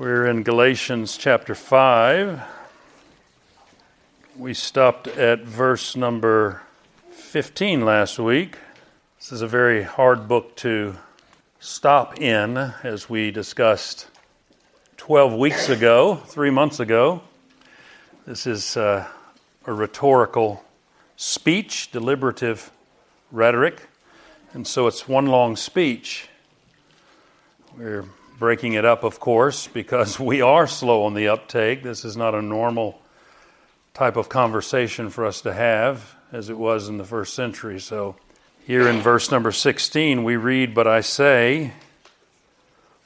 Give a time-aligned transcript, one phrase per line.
[0.00, 2.40] We're in Galatians chapter 5.
[4.34, 6.62] We stopped at verse number
[7.10, 8.56] 15 last week.
[9.18, 10.96] This is a very hard book to
[11.58, 14.06] stop in, as we discussed
[14.96, 17.20] 12 weeks ago, three months ago.
[18.26, 19.06] This is uh,
[19.66, 20.64] a rhetorical
[21.16, 22.70] speech, deliberative
[23.30, 23.86] rhetoric,
[24.54, 26.26] and so it's one long speech.
[27.76, 28.06] We're
[28.40, 31.82] breaking it up, of course, because we are slow on the uptake.
[31.84, 33.00] This is not a normal
[33.94, 37.78] type of conversation for us to have as it was in the first century.
[37.78, 38.16] So,
[38.66, 41.72] here in verse number 16, we read, But I say,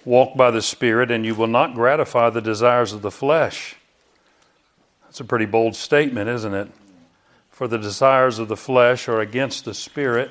[0.05, 3.77] walk by the Spirit, and you will not gratify the desires of the flesh.
[5.05, 6.71] That's a pretty bold statement, isn't it?
[7.51, 10.31] For the desires of the flesh are against the Spirit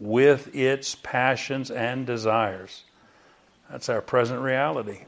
[0.00, 2.82] with its passions and desires.
[3.70, 5.04] That's our present reality.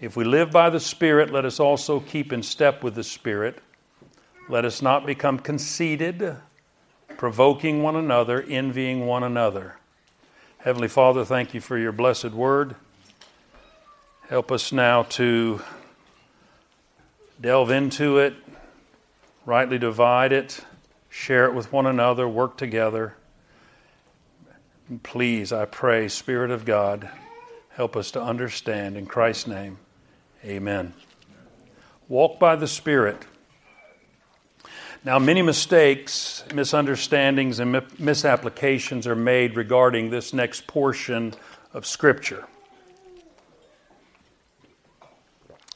[0.00, 3.60] If we live by the Spirit, let us also keep in step with the Spirit.
[4.48, 6.36] Let us not become conceited,
[7.16, 9.76] provoking one another, envying one another.
[10.58, 12.74] Heavenly Father, thank you for your blessed word.
[14.28, 15.62] Help us now to
[17.40, 18.34] delve into it,
[19.46, 20.60] rightly divide it,
[21.08, 23.14] share it with one another, work together.
[25.02, 27.08] Please, I pray, Spirit of God,
[27.70, 28.96] help us to understand.
[28.96, 29.78] In Christ's name,
[30.44, 30.92] amen.
[32.08, 33.24] Walk by the Spirit.
[35.04, 41.34] Now, many mistakes, misunderstandings, and misapplications are made regarding this next portion
[41.72, 42.44] of Scripture.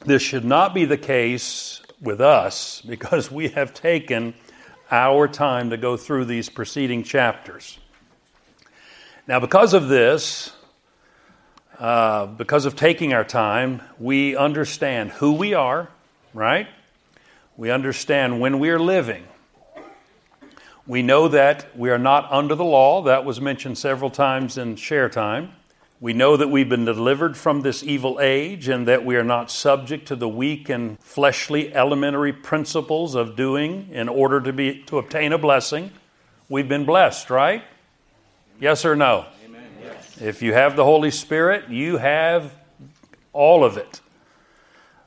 [0.05, 4.35] This should not be the case with us because we have taken
[4.91, 7.79] our time to go through these preceding chapters.
[9.29, 10.53] Now, because of this,
[11.81, 15.89] uh, because of taking our time, we understand who we are,
[16.33, 16.69] right?
[17.57, 19.25] We understand when we are living.
[20.87, 23.03] We know that we are not under the law.
[23.03, 25.51] That was mentioned several times in share time.
[26.01, 29.51] We know that we've been delivered from this evil age and that we are not
[29.51, 34.99] subject to the weak and fleshly elementary principles of doing in order to be to
[34.99, 35.91] obtain a blessing.
[36.49, 37.65] We've been blessed, right?
[38.61, 39.27] Yes or no?
[39.45, 39.63] Amen.
[39.83, 40.21] Yes.
[40.21, 42.55] If you have the Holy Spirit, you have
[43.33, 44.01] all of it.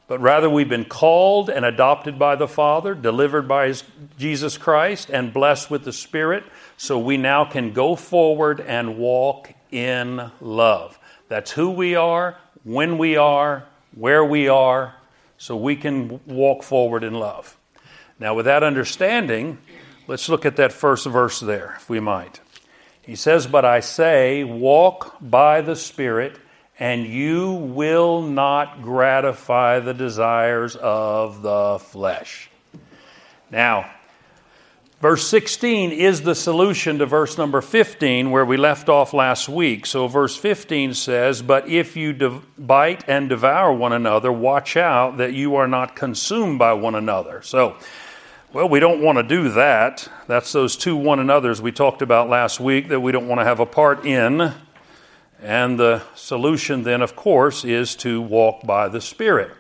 [0.08, 3.84] But rather, we've been called and adopted by the Father, delivered by his,
[4.18, 6.44] Jesus Christ, and blessed with the Spirit,
[6.78, 10.98] so we now can go forward and walk in love.
[11.28, 14.96] That's who we are, when we are, where we are,
[15.38, 17.56] so we can walk forward in love.
[18.20, 19.60] Now, with that understanding,
[20.08, 22.40] let's look at that first verse there, if we might.
[23.10, 26.38] He says, But I say, walk by the Spirit,
[26.78, 32.52] and you will not gratify the desires of the flesh.
[33.50, 33.90] Now,
[35.02, 39.88] verse 16 is the solution to verse number 15, where we left off last week.
[39.88, 45.34] So, verse 15 says, But if you bite and devour one another, watch out that
[45.34, 47.42] you are not consumed by one another.
[47.42, 47.76] So,
[48.52, 50.10] well, we don't want to do that.
[50.26, 53.46] That's those two one another's we talked about last week that we don't want to
[53.46, 54.54] have a part in.
[55.42, 59.52] And the solution, then, of course, is to walk by the Spirit.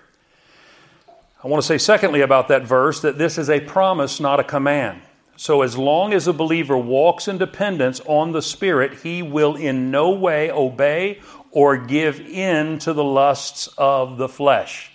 [1.44, 4.44] I want to say, secondly, about that verse that this is a promise, not a
[4.44, 5.01] command.
[5.38, 9.91] So, as long as a believer walks in dependence on the Spirit, he will in
[9.91, 11.21] no way obey
[11.51, 14.91] or give in to the lusts of the flesh.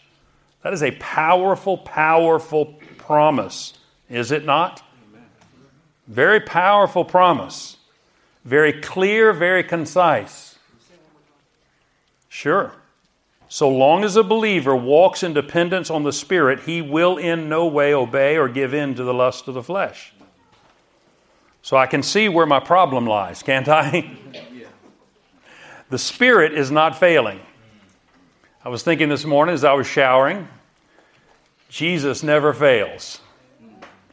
[0.62, 3.74] That is a powerful, powerful promise.
[4.08, 4.82] Is it not?
[6.06, 7.78] Very powerful promise.
[8.44, 10.58] Very clear, very concise.
[12.28, 12.72] Sure.
[13.48, 17.66] So long as a believer walks in dependence on the Spirit, he will in no
[17.66, 20.12] way obey or give in to the lust of the flesh.
[21.62, 24.10] So I can see where my problem lies, can't I?
[25.88, 27.40] the Spirit is not failing.
[28.64, 30.48] I was thinking this morning as I was showering,
[31.68, 33.20] Jesus never fails.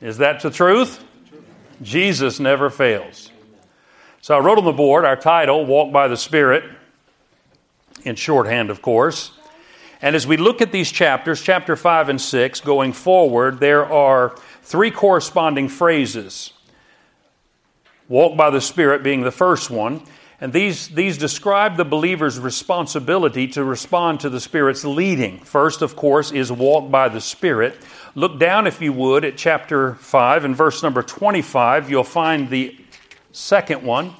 [0.01, 1.03] Is that the truth?
[1.81, 3.31] Jesus never fails.
[4.21, 6.63] So I wrote on the board our title, Walk by the Spirit,
[8.03, 9.31] in shorthand, of course.
[10.01, 14.36] And as we look at these chapters, chapter 5 and 6, going forward, there are
[14.63, 16.54] three corresponding phrases.
[18.09, 20.01] Walk by the Spirit being the first one.
[20.39, 25.38] And these, these describe the believer's responsibility to respond to the Spirit's leading.
[25.42, 27.77] First, of course, is walk by the Spirit.
[28.13, 31.90] Look down, if you would, at chapter 5 and verse number 25.
[31.90, 32.78] You'll find the
[33.31, 34.13] second one.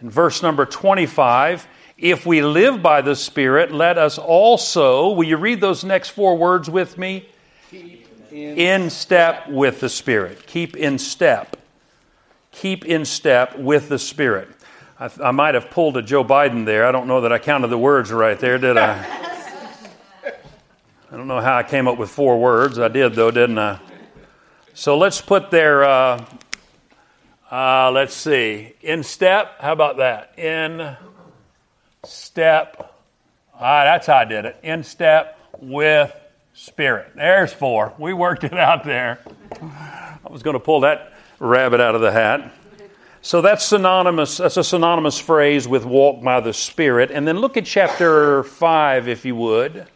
[0.00, 5.36] In verse number 25, if we live by the Spirit, let us also, will you
[5.36, 7.28] read those next four words with me?
[7.70, 10.44] Keep in, in step with the Spirit.
[10.48, 11.56] Keep in step.
[12.50, 14.48] Keep in step with the Spirit.
[14.98, 16.84] I, I might have pulled a Joe Biden there.
[16.84, 19.28] I don't know that I counted the words right there, did I?
[21.12, 22.78] I don't know how I came up with four words.
[22.78, 23.78] I did, though, didn't I?
[24.72, 26.24] So let's put there, uh,
[27.50, 29.60] uh, let's see, in step.
[29.60, 30.38] How about that?
[30.38, 30.96] In
[32.02, 32.98] step.
[33.54, 34.56] Ah, that's how I did it.
[34.62, 36.16] In step with
[36.54, 37.12] spirit.
[37.14, 37.92] There's four.
[37.98, 39.18] We worked it out there.
[39.60, 42.54] I was going to pull that rabbit out of the hat.
[43.20, 44.38] So that's synonymous.
[44.38, 47.10] That's a synonymous phrase with walk by the Spirit.
[47.10, 49.88] And then look at chapter 5, if you would.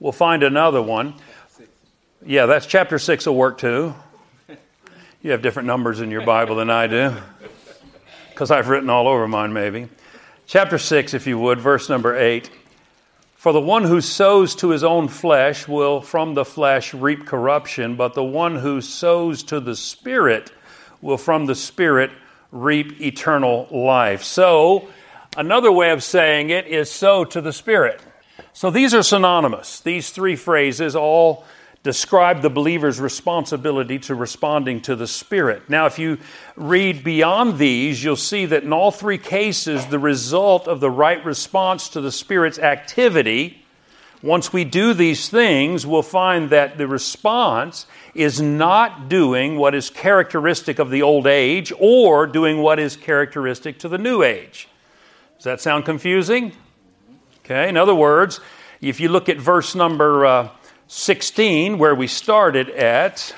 [0.00, 1.14] We'll find another one.
[2.26, 3.94] Yeah, that's chapter 6 will work too.
[5.22, 7.14] You have different numbers in your Bible than I do,
[8.30, 9.88] because I've written all over mine, maybe.
[10.46, 12.50] Chapter 6, if you would, verse number 8.
[13.34, 17.96] For the one who sows to his own flesh will from the flesh reap corruption,
[17.96, 20.50] but the one who sows to the Spirit
[21.00, 22.10] will from the Spirit
[22.52, 24.22] reap eternal life.
[24.24, 24.88] So,
[25.36, 28.00] another way of saying it is sow to the Spirit.
[28.52, 29.80] So these are synonymous.
[29.80, 31.44] These three phrases all
[31.82, 35.68] describe the believer's responsibility to responding to the Spirit.
[35.68, 36.18] Now, if you
[36.56, 41.22] read beyond these, you'll see that in all three cases, the result of the right
[41.24, 43.62] response to the Spirit's activity,
[44.22, 49.90] once we do these things, we'll find that the response is not doing what is
[49.90, 54.66] characteristic of the old age or doing what is characteristic to the new age.
[55.36, 56.52] Does that sound confusing?
[57.44, 58.40] Okay, in other words,
[58.80, 60.48] if you look at verse number uh,
[60.86, 63.34] 16, where we started at,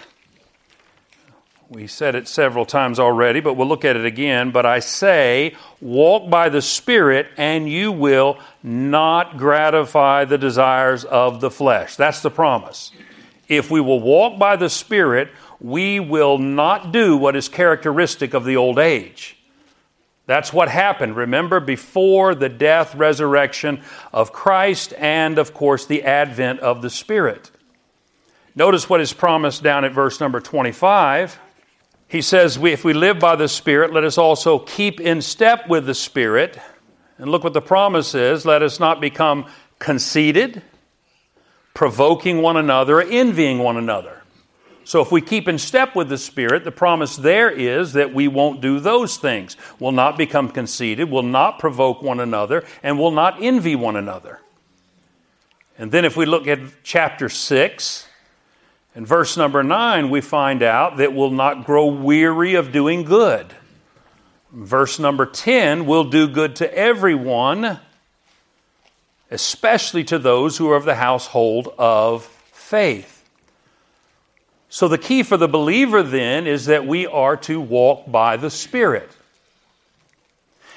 [1.68, 4.52] we said it several times already, but we'll look at it again.
[4.52, 11.40] But I say, walk by the Spirit, and you will not gratify the desires of
[11.40, 11.96] the flesh.
[11.96, 12.92] That's the promise.
[13.48, 18.44] If we will walk by the Spirit, we will not do what is characteristic of
[18.44, 19.35] the old age.
[20.26, 23.82] That's what happened, remember, before the death, resurrection
[24.12, 27.52] of Christ, and of course the advent of the Spirit.
[28.56, 31.38] Notice what is promised down at verse number 25.
[32.08, 35.86] He says, If we live by the Spirit, let us also keep in step with
[35.86, 36.58] the Spirit.
[37.18, 39.46] And look what the promise is let us not become
[39.78, 40.62] conceited,
[41.72, 44.15] provoking one another, envying one another.
[44.86, 48.28] So if we keep in step with the Spirit, the promise there is that we
[48.28, 49.56] won't do those things.
[49.80, 54.38] We'll not become conceited, will not provoke one another, and will not envy one another.
[55.76, 58.06] And then if we look at chapter 6,
[58.94, 63.52] and verse number 9, we find out that we'll not grow weary of doing good.
[64.52, 67.80] Verse number 10, we'll do good to everyone,
[69.32, 73.15] especially to those who are of the household of faith.
[74.76, 78.50] So, the key for the believer then is that we are to walk by the
[78.50, 79.10] Spirit.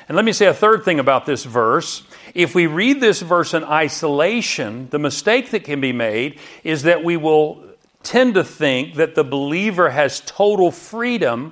[0.08, 2.04] And let me say a third thing about this verse.
[2.34, 7.04] If we read this verse in isolation, the mistake that can be made is that
[7.04, 7.62] we will
[8.02, 11.52] tend to think that the believer has total freedom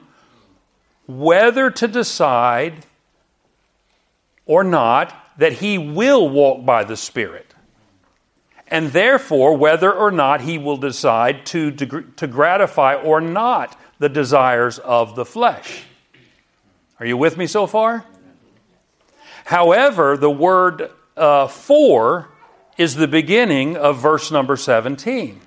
[1.05, 2.85] whether to decide
[4.45, 7.53] or not that he will walk by the Spirit
[8.69, 14.79] and therefore whether or not he will decide to, to gratify or not the desires
[14.79, 15.83] of the flesh.
[16.99, 18.05] Are you with me so far?
[19.45, 22.29] However, the word uh, for
[22.77, 25.41] is the beginning of verse number 17.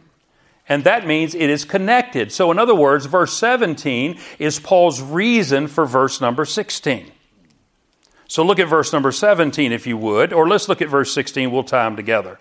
[0.69, 2.31] And that means it is connected.
[2.31, 7.11] So, in other words, verse 17 is Paul's reason for verse number 16.
[8.31, 11.51] So look at verse number 17 if you would, or let's look at verse 16.
[11.51, 12.39] We'll tie them together.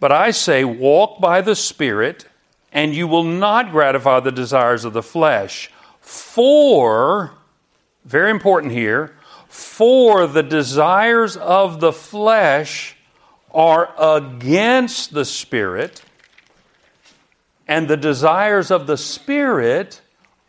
[0.00, 2.26] But I say, walk by the Spirit,
[2.72, 5.70] and you will not gratify the desires of the flesh.
[6.00, 7.32] For,
[8.04, 9.16] very important here,
[9.48, 12.96] for the desires of the flesh
[13.52, 16.02] are against the Spirit,
[17.66, 20.00] and the desires of the Spirit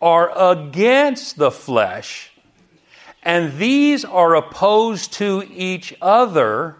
[0.01, 2.31] are against the flesh.
[3.23, 6.75] And these are opposed to each other.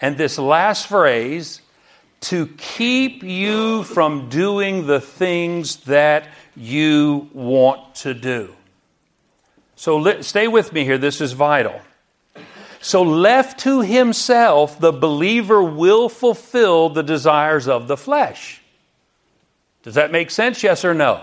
[0.00, 1.62] And this last phrase,
[2.20, 8.54] to keep you from doing the things that you want to do.
[9.76, 11.80] So stay with me here, this is vital.
[12.80, 18.62] So, left to himself, the believer will fulfill the desires of the flesh.
[19.82, 20.62] Does that make sense?
[20.62, 21.22] Yes or no?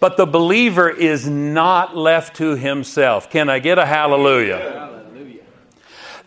[0.00, 3.30] But the believer is not left to himself.
[3.30, 4.93] Can I get a hallelujah?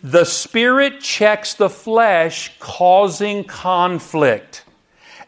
[0.02, 4.64] The Spirit checks the flesh, causing conflict.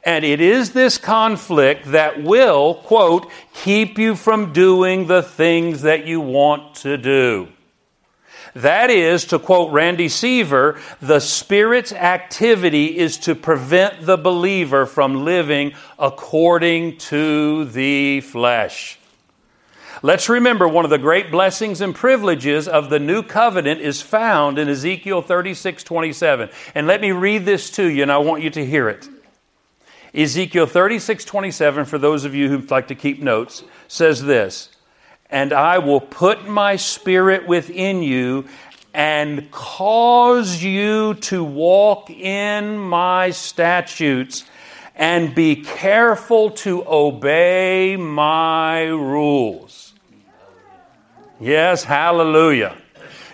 [0.04, 6.06] And it is this conflict that will, quote, keep you from doing the things that
[6.06, 7.48] you want to do.
[8.54, 15.24] That is, to quote Randy Seaver, the Spirit's activity is to prevent the believer from
[15.24, 18.99] living according to the flesh.
[20.02, 24.58] Let's remember one of the great blessings and privileges of the new covenant is found
[24.58, 26.50] in Ezekiel 36 27.
[26.74, 29.08] And let me read this to you, and I want you to hear it.
[30.14, 34.70] Ezekiel 36 27, for those of you who like to keep notes, says this
[35.30, 38.46] and I will put my spirit within you
[38.92, 44.44] and cause you to walk in my statutes
[45.00, 49.94] and be careful to obey my rules.
[51.40, 52.76] Yes, hallelujah.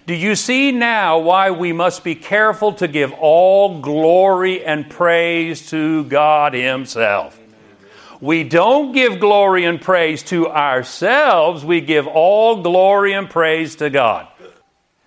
[0.06, 5.68] Do you see now why we must be careful to give all glory and praise
[5.70, 7.36] to God Himself?
[8.20, 13.90] We don't give glory and praise to ourselves, we give all glory and praise to
[13.90, 14.28] God.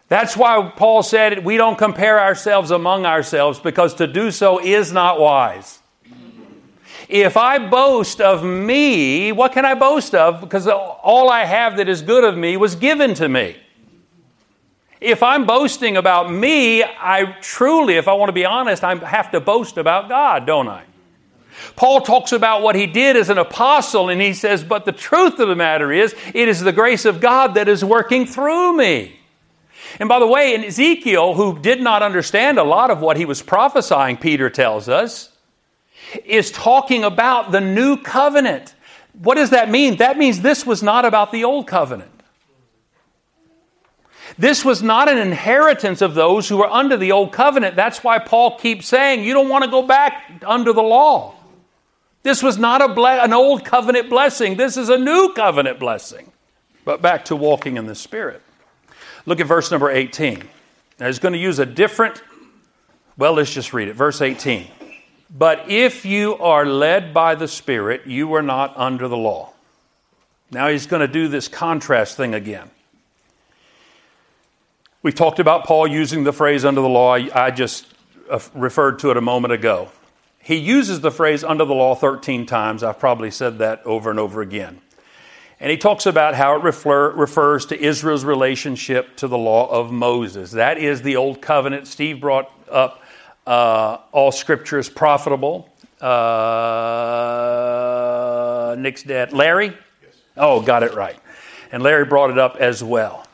[0.09, 4.91] That's why Paul said we don't compare ourselves among ourselves because to do so is
[4.91, 5.78] not wise.
[7.09, 10.41] If I boast of me, what can I boast of?
[10.41, 13.57] Because all I have that is good of me was given to me.
[15.01, 19.31] If I'm boasting about me, I truly, if I want to be honest, I have
[19.31, 20.83] to boast about God, don't I?
[21.75, 25.39] Paul talks about what he did as an apostle, and he says, But the truth
[25.39, 29.19] of the matter is, it is the grace of God that is working through me.
[29.99, 33.25] And by the way, in Ezekiel, who did not understand a lot of what he
[33.25, 35.28] was prophesying, Peter tells us,
[36.25, 38.73] is talking about the new covenant.
[39.21, 39.97] What does that mean?
[39.97, 42.11] That means this was not about the old covenant.
[44.37, 47.75] This was not an inheritance of those who were under the old covenant.
[47.75, 51.35] That's why Paul keeps saying you don't want to go back under the law.
[52.23, 54.55] This was not a ble- an old covenant blessing.
[54.55, 56.31] This is a new covenant blessing.
[56.85, 58.41] But back to walking in the Spirit.
[59.25, 60.43] Look at verse number 18.
[60.99, 62.21] Now, he's going to use a different,
[63.17, 63.93] well, let's just read it.
[63.93, 64.67] Verse 18.
[65.29, 69.53] But if you are led by the Spirit, you are not under the law.
[70.51, 72.71] Now he's going to do this contrast thing again.
[75.03, 77.13] We talked about Paul using the phrase under the law.
[77.13, 77.86] I just
[78.29, 79.89] uh, referred to it a moment ago.
[80.39, 82.83] He uses the phrase under the law 13 times.
[82.83, 84.81] I've probably said that over and over again.
[85.59, 89.91] And he talks about how it refer, refers to Israel's relationship to the law of
[89.91, 90.51] Moses.
[90.51, 91.88] That is the old covenant.
[91.88, 93.03] Steve brought up
[93.50, 95.68] uh, all scripture is profitable.
[96.00, 96.06] Uh,
[98.77, 99.70] Nick's dad, Larry?
[99.70, 100.15] Yes.
[100.38, 101.20] Oh, got it right.
[101.72, 103.25] And Larry brought it up as well.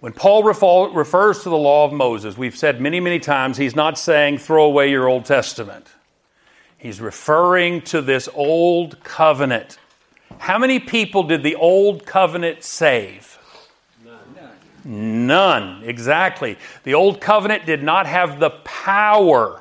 [0.00, 3.96] When Paul refers to the law of Moses, we've said many, many times, he's not
[3.98, 5.86] saying throw away your Old Testament.
[6.76, 9.78] He's referring to this old covenant.
[10.38, 13.35] How many people did the old covenant save?
[14.86, 15.82] None.
[15.82, 16.56] Exactly.
[16.84, 19.60] The old covenant did not have the power.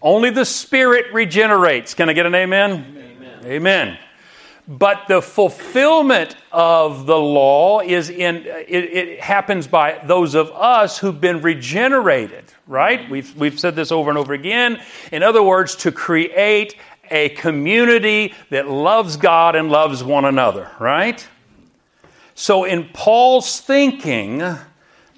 [0.00, 1.92] Only the Spirit regenerates.
[1.92, 2.96] Can I get an amen?
[2.96, 3.44] Amen.
[3.44, 3.98] amen.
[4.66, 10.98] But the fulfillment of the law is in it, it, happens by those of us
[10.98, 13.08] who've been regenerated, right?
[13.10, 14.82] We've, we've said this over and over again.
[15.12, 16.76] In other words, to create
[17.10, 21.26] a community that loves God and loves one another, right?
[22.38, 24.44] So in Paul's thinking,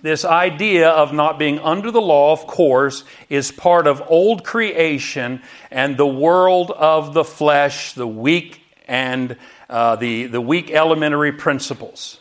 [0.01, 5.43] this idea of not being under the law, of course, is part of old creation
[5.71, 9.37] and the world of the flesh, the weak and
[9.69, 12.19] uh, the, the weak elementary principles.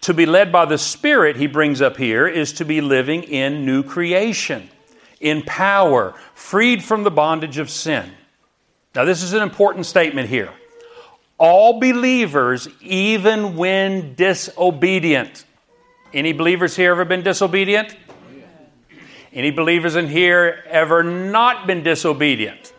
[0.00, 3.66] To be led by the Spirit, he brings up here, is to be living in
[3.66, 4.70] new creation,
[5.20, 8.10] in power, freed from the bondage of sin.
[8.94, 10.50] Now, this is an important statement here.
[11.38, 15.44] All believers, even when disobedient.
[16.12, 17.96] Any believers here ever been disobedient?
[19.32, 22.72] Any believers in here ever not been disobedient?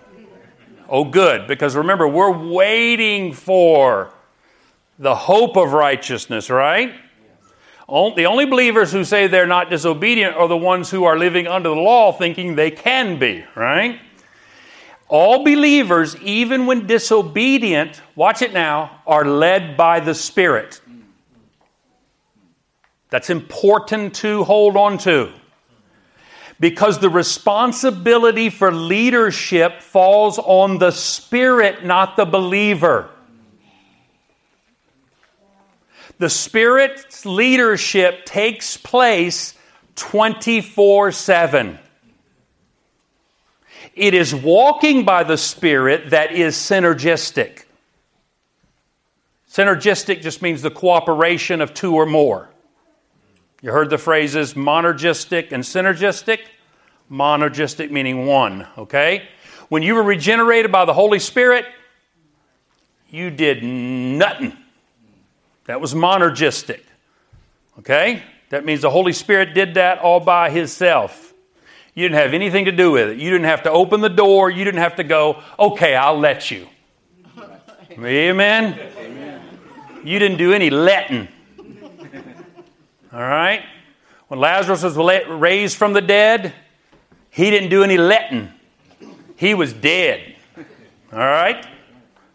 [0.88, 4.12] Oh, good, because remember, we're waiting for
[4.98, 6.94] the hope of righteousness, right?
[7.88, 11.70] The only believers who say they're not disobedient are the ones who are living under
[11.70, 14.00] the law thinking they can be, right?
[15.08, 20.82] All believers, even when disobedient, watch it now, are led by the Spirit.
[23.12, 25.32] That's important to hold on to.
[26.60, 33.10] Because the responsibility for leadership falls on the Spirit, not the believer.
[36.18, 39.54] The Spirit's leadership takes place
[39.96, 41.80] 24 7.
[43.96, 47.64] It is walking by the Spirit that is synergistic.
[49.50, 52.50] Synergistic just means the cooperation of two or more.
[53.62, 56.40] You heard the phrases monergistic and synergistic?
[57.10, 59.30] Monergistic meaning one, okay?
[59.70, 61.66] When you were regenerated by the Holy Spirit,
[63.10, 64.58] you did nothing.
[65.66, 66.82] That was monergistic.
[67.80, 68.24] Okay?
[68.50, 71.25] That means the Holy Spirit did that all by Himself.
[71.96, 73.18] You didn't have anything to do with it.
[73.18, 74.50] You didn't have to open the door.
[74.50, 76.68] You didn't have to go, okay, I'll let you.
[77.92, 78.78] Amen?
[78.98, 79.42] Amen.
[80.04, 81.30] You didn't do any letting.
[83.14, 83.64] All right?
[84.28, 86.54] When Lazarus was raised from the dead,
[87.30, 88.52] he didn't do any letting.
[89.38, 90.36] He was dead.
[91.14, 91.66] All right?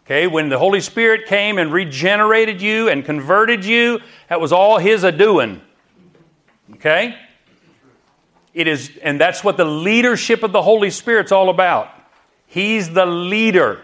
[0.05, 4.79] Okay, when the Holy Spirit came and regenerated you and converted you, that was all
[4.79, 5.61] His a doing.
[6.73, 7.15] Okay?
[8.53, 11.89] It is, and that's what the leadership of the Holy Spirit's all about.
[12.47, 13.79] He's the leader.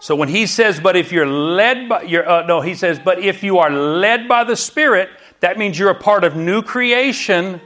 [0.00, 3.18] So when he says, but if you're led by, you're, uh, no, he says, but
[3.18, 7.60] if you are led by the Spirit, that means you're a part of new creation.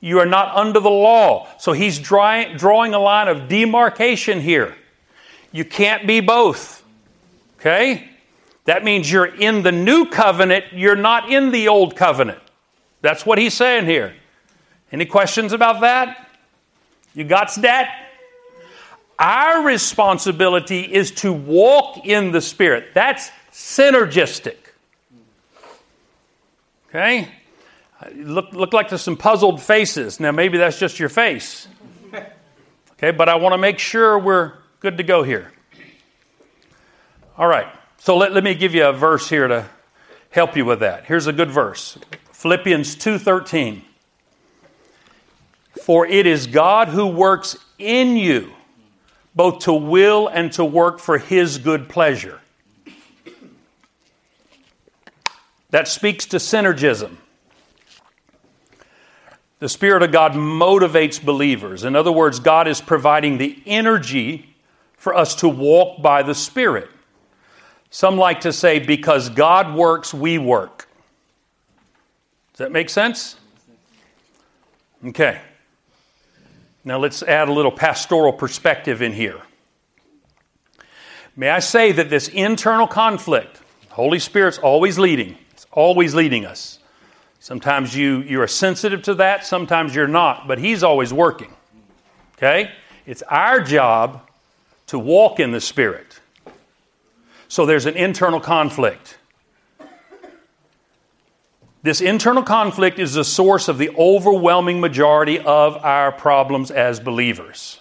[0.00, 1.48] You are not under the law.
[1.58, 4.74] So he's dry, drawing a line of demarcation here.
[5.52, 6.82] You can't be both.
[7.60, 8.10] Okay?
[8.64, 12.38] That means you're in the new covenant, you're not in the old covenant.
[13.02, 14.14] That's what he's saying here.
[14.92, 16.28] Any questions about that?
[17.14, 18.08] You got that?
[19.18, 22.94] Our responsibility is to walk in the Spirit.
[22.94, 24.56] That's synergistic.
[26.88, 27.28] Okay?
[28.14, 30.20] Look, look like there's some puzzled faces.
[30.20, 31.68] Now, maybe that's just your face.
[32.92, 35.52] Okay, but I want to make sure we're good to go here.
[37.36, 37.66] All right.
[37.98, 39.68] So let, let me give you a verse here to
[40.30, 41.04] help you with that.
[41.04, 41.98] Here's a good verse.
[42.32, 43.82] Philippians 2:13.
[45.82, 48.54] For it is God who works in you
[49.34, 52.40] both to will and to work for his good pleasure.
[55.70, 57.16] That speaks to synergism.
[59.58, 61.84] The Spirit of God motivates believers.
[61.84, 64.54] In other words, God is providing the energy
[64.96, 66.88] for us to walk by the Spirit.
[67.90, 70.88] Some like to say, because God works, we work.
[72.52, 73.36] Does that make sense?
[75.06, 75.40] Okay.
[76.84, 79.40] Now let's add a little pastoral perspective in here.
[81.36, 86.78] May I say that this internal conflict, Holy Spirit's always leading, it's always leading us.
[87.40, 91.52] Sometimes you, you're sensitive to that, sometimes you're not, but He's always working.
[92.36, 92.70] Okay?
[93.06, 94.28] It's our job
[94.88, 96.20] to walk in the Spirit.
[97.48, 99.18] So there's an internal conflict.
[101.84, 107.78] This internal conflict is the source of the overwhelming majority of our problems as believers.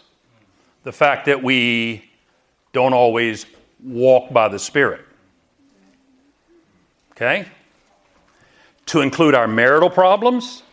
[0.83, 2.07] The fact that we
[2.71, 3.47] don't always
[3.83, 5.01] walk by the Spirit.
[7.13, 7.47] Okay?
[8.87, 10.63] to include our marital problems.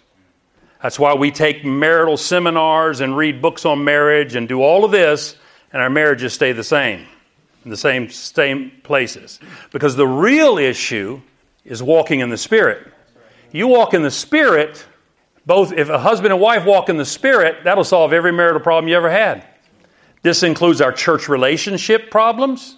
[0.82, 4.90] That's why we take marital seminars and read books on marriage and do all of
[4.90, 5.36] this,
[5.72, 7.06] and our marriages stay the same,
[7.64, 9.38] in the same, same places.
[9.72, 11.20] Because the real issue
[11.64, 12.92] is walking in the Spirit.
[13.52, 14.86] You walk in the Spirit,
[15.44, 18.88] both if a husband and wife walk in the Spirit, that'll solve every marital problem
[18.88, 19.44] you ever had.
[20.22, 22.76] This includes our church relationship problems.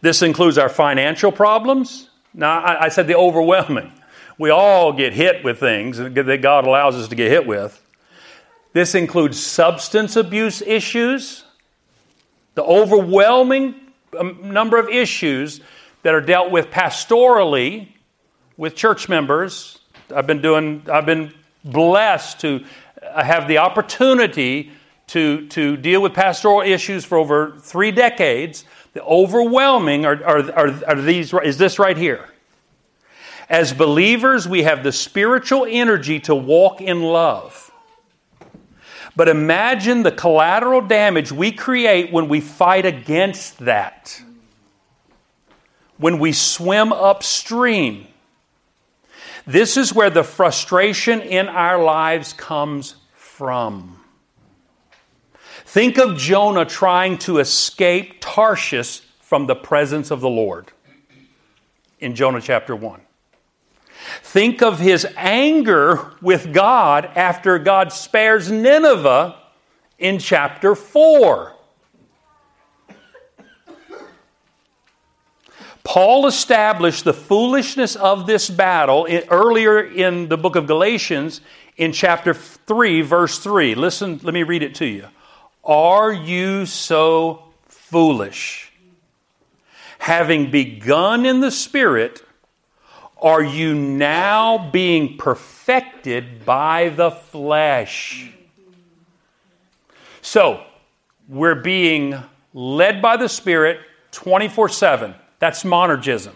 [0.00, 2.10] This includes our financial problems.
[2.34, 3.92] Now, I, I said the overwhelming.
[4.38, 7.82] We all get hit with things that God allows us to get hit with.
[8.74, 11.44] This includes substance abuse issues,
[12.54, 13.74] the overwhelming
[14.18, 15.62] um, number of issues
[16.02, 17.88] that are dealt with pastorally
[18.56, 19.78] with church members.
[20.14, 21.32] I've been doing, I've been
[21.64, 22.64] blessed to
[23.14, 24.72] have the opportunity
[25.08, 28.64] to, to deal with pastoral issues for over three decades.
[28.92, 32.28] The overwhelming are, are, are, are these, is this right here.
[33.48, 37.70] As believers, we have the spiritual energy to walk in love.
[39.14, 44.20] But imagine the collateral damage we create when we fight against that.
[45.96, 48.08] When we swim upstream.
[49.46, 54.00] This is where the frustration in our lives comes from.
[55.64, 60.72] Think of Jonah trying to escape Tarshish from the presence of the Lord
[62.00, 63.00] in Jonah chapter 1.
[64.22, 69.36] Think of his anger with God after God spares Nineveh
[69.98, 71.55] in chapter 4.
[75.96, 81.40] Paul established the foolishness of this battle earlier in the book of Galatians
[81.78, 83.74] in chapter 3, verse 3.
[83.74, 85.06] Listen, let me read it to you.
[85.64, 88.70] Are you so foolish?
[89.98, 92.22] Having begun in the Spirit,
[93.16, 98.30] are you now being perfected by the flesh?
[100.20, 100.62] So,
[101.26, 103.80] we're being led by the Spirit
[104.10, 105.14] 24 7.
[105.38, 106.34] That's monergism.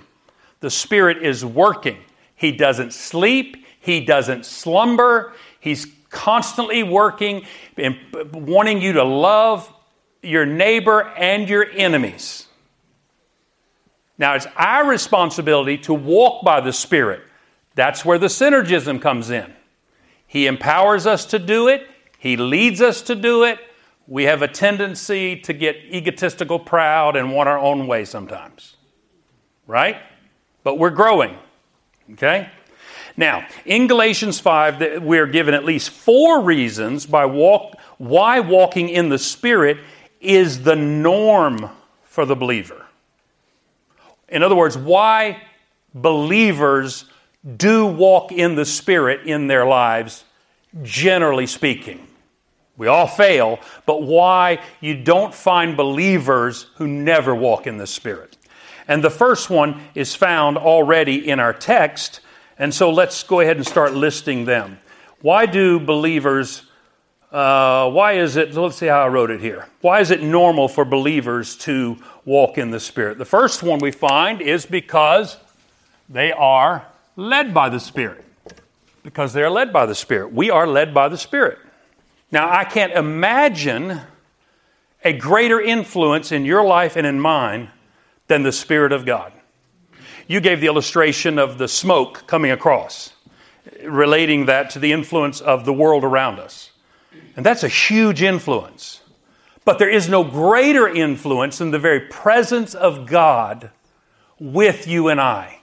[0.61, 1.99] The Spirit is working.
[2.35, 5.33] He doesn't sleep, He doesn't slumber.
[5.59, 7.97] He's constantly working and
[8.33, 9.73] wanting you to love
[10.23, 12.47] your neighbor and your enemies.
[14.19, 17.23] Now, it's our responsibility to walk by the Spirit.
[17.75, 19.51] That's where the synergism comes in.
[20.27, 21.87] He empowers us to do it,
[22.19, 23.59] He leads us to do it.
[24.07, 28.77] We have a tendency to get egotistical, proud, and want our own way sometimes.
[29.71, 29.99] Right?
[30.65, 31.39] But we're growing.
[32.15, 32.51] Okay?
[33.17, 39.11] Now, in Galatians 5, we're given at least four reasons by walk, why walking in
[39.11, 39.79] the Spirit
[40.21, 41.71] is the norm
[42.03, 42.85] for the believer.
[44.29, 45.41] In other words, why
[45.95, 47.05] believers
[47.57, 50.25] do walk in the Spirit in their lives,
[50.83, 52.09] generally speaking.
[52.77, 58.30] We all fail, but why you don't find believers who never walk in the Spirit.
[58.89, 62.21] And the first one is found already in our text,
[62.59, 64.79] and so let's go ahead and start listing them.
[65.23, 66.63] Why do believers,
[67.33, 69.67] uh, why is it, let's see how I wrote it here.
[69.81, 73.19] Why is it normal for believers to walk in the Spirit.
[73.19, 75.37] The first one we find is because
[76.09, 78.25] they are led by the Spirit.
[79.03, 80.33] Because they're led by the Spirit.
[80.33, 81.59] We are led by the Spirit.
[82.31, 84.01] Now, I can't imagine
[85.03, 87.71] a greater influence in your life and in mine
[88.31, 89.33] than the Spirit of God.
[90.29, 93.13] You gave the illustration of the smoke coming across,
[93.83, 96.71] relating that to the influence of the world around us.
[97.35, 99.01] And that's a huge influence.
[99.65, 103.73] But there is no greater influence than the very presence of God
[104.39, 105.59] with you and I.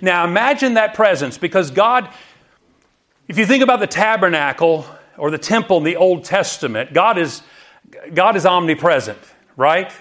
[0.00, 2.08] Now imagine that presence because God,
[3.26, 7.42] if you think about the tabernacle or the temple in the Old Testament, God is,
[8.14, 9.18] God is omnipresent,
[9.56, 9.92] right?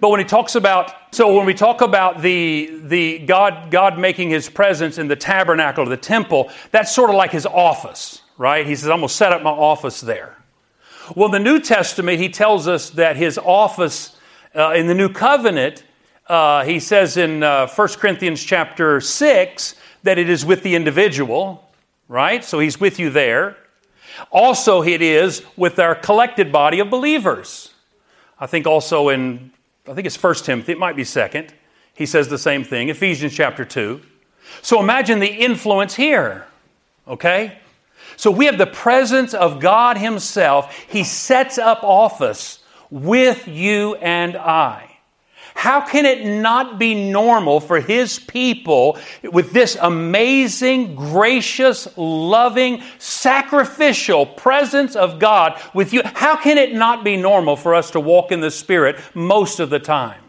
[0.00, 4.30] But when he talks about, so when we talk about the, the God, God making
[4.30, 8.66] his presence in the tabernacle or the temple, that's sort of like his office, right?
[8.66, 10.36] He says, I'm going to set up my office there.
[11.16, 14.16] Well, in the New Testament, he tells us that his office
[14.54, 15.84] uh, in the New Covenant,
[16.26, 21.70] uh, he says in uh, 1 Corinthians chapter 6 that it is with the individual,
[22.08, 22.44] right?
[22.44, 23.56] So he's with you there.
[24.30, 27.72] Also, it is with our collected body of believers.
[28.38, 29.52] I think also in,
[29.88, 31.50] I think it's 1 Timothy, it might be 2nd,
[31.94, 34.00] he says the same thing, Ephesians chapter 2.
[34.62, 36.46] So imagine the influence here,
[37.06, 37.58] okay?
[38.16, 40.76] So we have the presence of God Himself.
[40.88, 42.58] He sets up office
[42.90, 44.87] with you and I.
[45.58, 54.24] How can it not be normal for His people with this amazing, gracious, loving, sacrificial
[54.24, 56.02] presence of God with you?
[56.04, 59.68] How can it not be normal for us to walk in the Spirit most of
[59.68, 60.20] the time?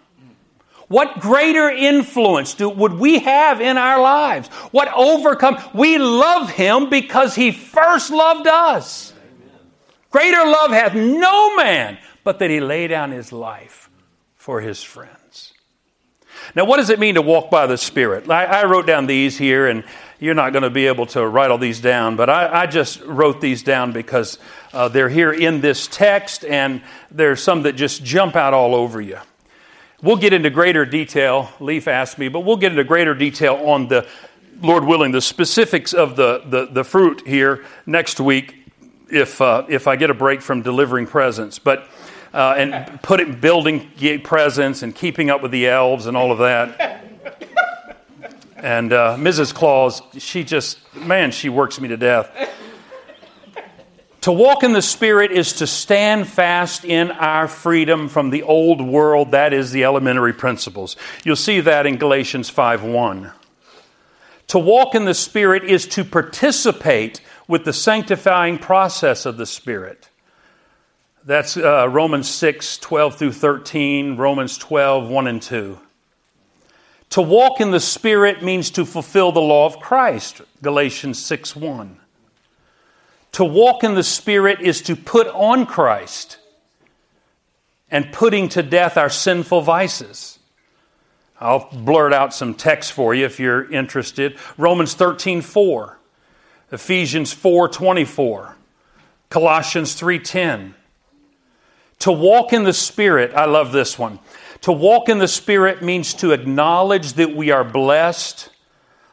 [0.87, 4.47] What greater influence do, would we have in our lives?
[4.71, 5.59] What overcome?
[5.75, 9.13] We love Him because He first loved us.
[10.09, 13.91] Greater love hath no man but that He lay down His life
[14.33, 15.18] for His friends.
[16.55, 18.29] Now, what does it mean to walk by the Spirit?
[18.29, 19.83] I, I wrote down these here, and
[20.19, 23.01] you're not going to be able to write all these down, but I, I just
[23.01, 24.37] wrote these down because
[24.73, 26.81] uh, they're here in this text, and
[27.11, 29.19] there's some that just jump out all over you.
[30.01, 31.49] We'll get into greater detail.
[31.59, 34.07] Leaf asked me, but we'll get into greater detail on the,
[34.61, 38.55] Lord willing, the specifics of the, the, the fruit here next week
[39.09, 41.59] if, uh, if I get a break from delivering presents.
[41.59, 41.87] But,
[42.33, 43.91] uh, and putting, building
[44.23, 47.05] presents and keeping up with the elves and all of that.
[48.61, 49.53] And uh, Mrs.
[49.53, 52.29] Claus, she just, man, she works me to death.
[54.21, 58.81] To walk in the Spirit is to stand fast in our freedom from the old
[58.81, 59.31] world.
[59.31, 60.97] That is the elementary principles.
[61.23, 63.31] You'll see that in Galatians 5 1.
[64.47, 70.08] To walk in the Spirit is to participate with the sanctifying process of the Spirit.
[71.29, 75.77] That's uh, Romans 6 12 through 13, Romans 12 1 and 2.
[77.11, 81.99] To walk in the Spirit means to fulfill the law of Christ, Galatians 6 1.
[83.33, 86.39] To walk in the Spirit is to put on Christ
[87.91, 90.39] and putting to death our sinful vices.
[91.39, 94.35] I'll blurt out some text for you if you're interested.
[94.57, 95.99] Romans 13 4,
[96.71, 98.57] Ephesians 4 24,
[99.29, 100.75] Colossians 3 10.
[101.99, 104.19] To walk in the Spirit, I love this one.
[104.61, 108.49] To walk in the Spirit means to acknowledge that we are blessed.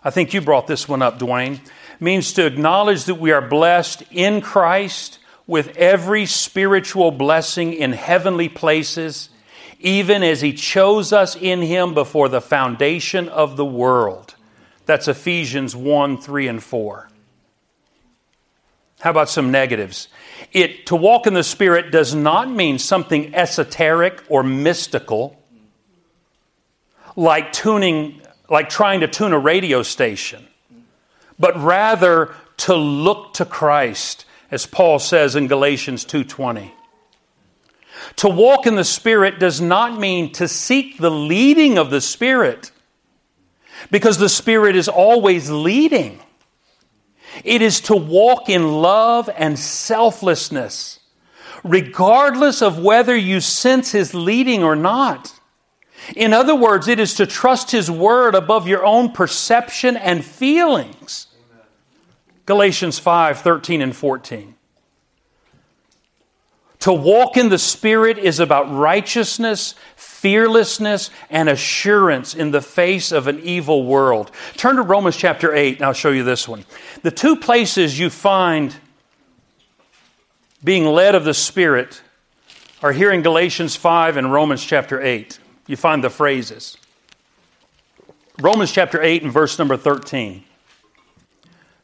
[0.03, 1.61] I think you brought this one up, Dwayne
[2.01, 8.49] means to acknowledge that we are blessed in Christ with every spiritual blessing in heavenly
[8.49, 9.31] places,
[9.79, 14.35] even as He chose us in Him before the foundation of the world.
[14.87, 17.09] That's Ephesians 1 3 and 4.
[19.01, 20.09] How about some negatives?
[20.57, 25.41] It to walk in the Spirit does not mean something esoteric or mystical,
[27.15, 30.47] like tuning, like trying to tune a radio station
[31.39, 36.73] but rather to look to Christ, as Paul says in Galatians 2:20.
[38.17, 42.71] To walk in the Spirit does not mean to seek the leading of the Spirit,
[43.91, 46.21] because the Spirit is always leading.
[47.45, 51.01] It is to walk in love and selflessness,
[51.63, 55.33] regardless of whether you sense His leading or not.
[56.15, 61.27] In other words, it is to trust His Word above your own perception and feelings.
[62.47, 64.55] Galatians 5 13 and 14.
[66.81, 69.75] To walk in the Spirit is about righteousness,
[70.17, 74.31] fearlessness, and assurance in the face of an evil world.
[74.57, 76.65] Turn to Romans chapter 8, and I'll show you this one.
[77.03, 78.75] The two places you find
[80.65, 82.03] being led of the Spirit
[82.83, 85.39] are here in Galatians 5 and Romans chapter 8.
[85.67, 86.79] You find the phrases.
[88.41, 90.45] Romans chapter 8 and verse number 13.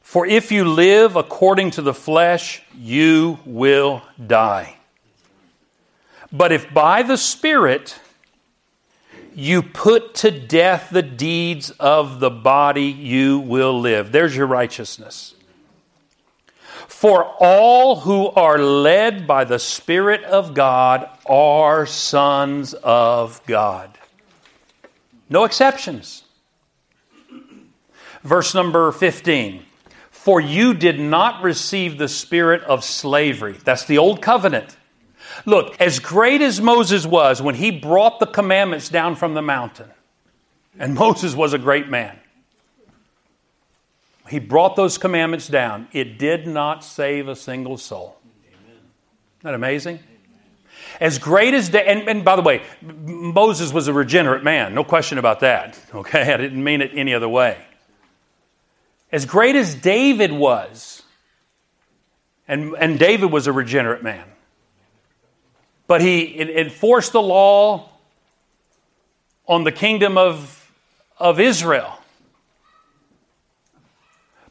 [0.01, 4.77] For if you live according to the flesh, you will die.
[6.33, 8.01] But if by the Spirit
[9.35, 14.13] you put to death the deeds of the body, you will live.
[14.13, 15.35] There's your righteousness.
[16.89, 23.99] For all who are led by the Spirit of God are sons of God.
[25.29, 26.25] No exceptions.
[28.23, 29.65] Verse number 15.
[30.11, 33.57] For you did not receive the spirit of slavery.
[33.65, 34.77] That's the old covenant.
[35.47, 39.91] Look, as great as Moses was when he brought the commandments down from the mountain,
[40.79, 42.19] and Moses was a great man,
[44.29, 45.89] he brought those commandments down.
[45.93, 48.17] It did not save a single soul.
[48.47, 49.99] Isn't that amazing?
[51.01, 55.19] As great as, and, and by the way, Moses was a regenerate man, no question
[55.19, 55.79] about that.
[55.95, 57.59] Okay, I didn't mean it any other way.
[59.11, 61.03] As great as David was,
[62.49, 64.25] and, and David was a regenerate man,
[65.87, 67.91] but he enforced the law
[69.47, 70.73] on the kingdom of,
[71.19, 71.99] of Israel.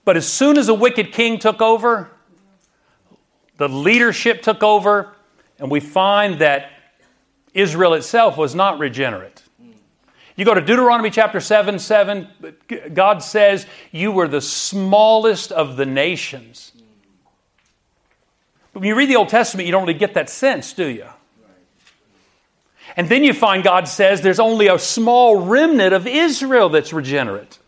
[0.04, 2.10] But as soon as a wicked king took over,
[3.58, 5.14] the leadership took over,
[5.60, 6.72] and we find that
[7.54, 9.44] Israel itself was not regenerate.
[10.36, 12.28] You go to Deuteronomy chapter 7 7,
[12.94, 16.72] God says, You were the smallest of the nations.
[18.74, 21.06] But when you read the Old Testament, you don't really get that sense, do you?
[22.98, 27.60] And then you find God says there's only a small remnant of Israel that's regenerate.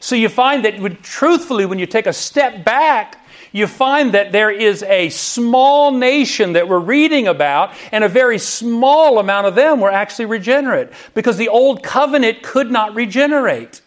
[0.00, 3.18] So you find that, truthfully, when you take a step back,
[3.52, 8.38] you find that there is a small nation that we're reading about, and a very
[8.38, 13.80] small amount of them were actually regenerate because the old covenant could not regenerate.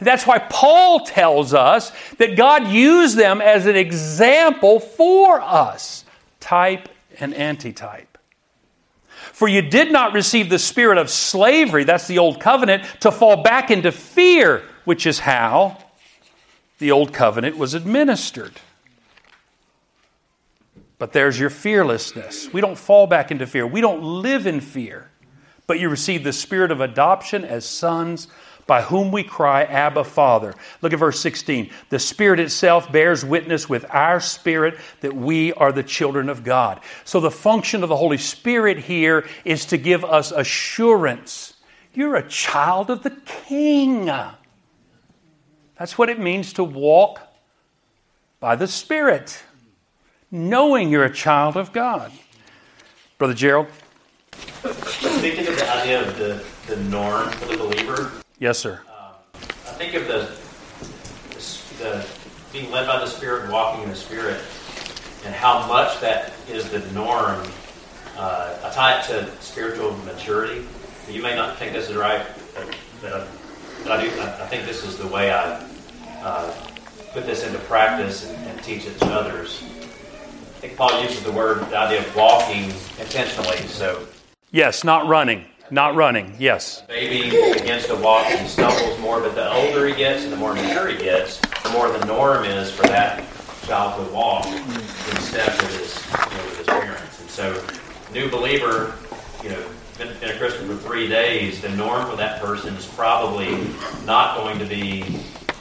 [0.00, 6.04] That's why Paul tells us that God used them as an example for us
[6.40, 8.13] type and antitype.
[9.34, 13.42] For you did not receive the spirit of slavery, that's the old covenant, to fall
[13.42, 15.76] back into fear, which is how
[16.78, 18.52] the old covenant was administered.
[21.00, 22.52] But there's your fearlessness.
[22.52, 23.66] We don't fall back into fear.
[23.66, 25.10] We don't live in fear.
[25.66, 28.28] But you receive the spirit of adoption as sons
[28.66, 30.54] by whom we cry, Abba, Father.
[30.80, 31.70] Look at verse 16.
[31.90, 36.80] The Spirit itself bears witness with our spirit that we are the children of God.
[37.04, 41.54] So the function of the Holy Spirit here is to give us assurance.
[41.92, 44.06] You're a child of the King.
[45.78, 47.20] That's what it means to walk
[48.40, 49.42] by the Spirit,
[50.30, 52.12] knowing you're a child of God.
[53.18, 53.68] Brother Gerald?
[54.34, 58.78] Speaking of the idea of the, the norm for the believer, Yes, sir.
[58.88, 60.28] um, I think of the,
[61.82, 62.06] the
[62.52, 64.38] being led by the Spirit and walking in the Spirit,
[65.24, 67.42] and how much that is the norm.
[68.18, 70.66] Uh, I tie it to spiritual maturity.
[71.08, 72.20] You may not think this is right,
[72.54, 73.28] but, but,
[73.82, 74.10] but I do.
[74.20, 75.66] I, I think this is the way I
[76.20, 76.54] uh,
[77.14, 79.62] put this into practice and, and teach it to others.
[79.62, 82.64] I think Paul uses the word, the idea of walking
[83.00, 83.56] intentionally.
[83.68, 84.06] So
[84.50, 85.46] Yes, not running.
[85.70, 86.34] Not running.
[86.38, 86.82] Yes.
[86.82, 90.54] baby begins to walk and stumbles more, but the older he gets and the more
[90.54, 93.24] mature he gets, the more the norm is for that
[93.62, 94.62] child to walk in
[95.20, 97.20] step with his, you know, with his parents.
[97.20, 97.66] And so,
[98.12, 98.94] new believer,
[99.42, 99.64] you know,
[99.96, 103.66] been, been a Christian for three days, the norm for that person is probably
[104.04, 105.20] not going to be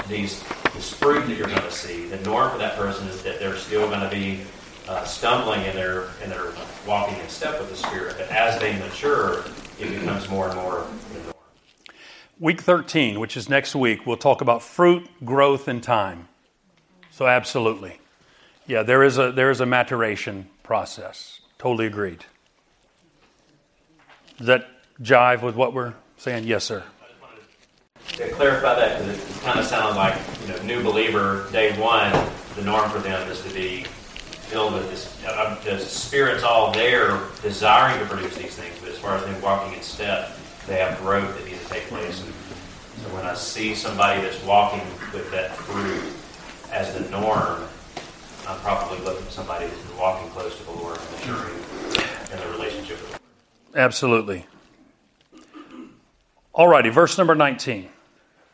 [0.09, 2.07] these this fruit that you're going to see.
[2.07, 4.41] The norm for that person is that they're still going to be
[4.87, 6.51] uh, stumbling in their in their
[6.85, 8.15] walking in step with the Spirit.
[8.17, 9.45] But as they mature,
[9.79, 11.33] it becomes more and more the norm.
[12.39, 16.27] Week 13, which is next week, we'll talk about fruit, growth, and time.
[17.11, 17.99] So, absolutely.
[18.65, 21.41] Yeah, there is a, there is a maturation process.
[21.57, 22.25] Totally agreed.
[24.37, 24.67] Does that
[25.01, 26.45] jive with what we're saying?
[26.45, 26.83] Yes, sir.
[28.13, 32.11] To clarify that, because it kind of sounded like you know, new believer day one.
[32.55, 33.85] The norm for them is to be
[34.53, 35.23] this.
[35.25, 38.75] Uh, the spirit's all there, desiring to produce these things.
[38.79, 40.37] But as far as them walking in step,
[40.67, 42.23] they have growth that needs to take place.
[42.23, 42.33] And
[43.03, 46.03] so when I see somebody that's walking with that fruit
[46.71, 47.63] as the norm,
[48.47, 51.55] I'm probably looking at somebody that's walking close to the Lord and maturing
[52.31, 53.19] in their relationship with Him.
[53.75, 54.45] Absolutely.
[56.53, 57.89] Alrighty, verse number 19.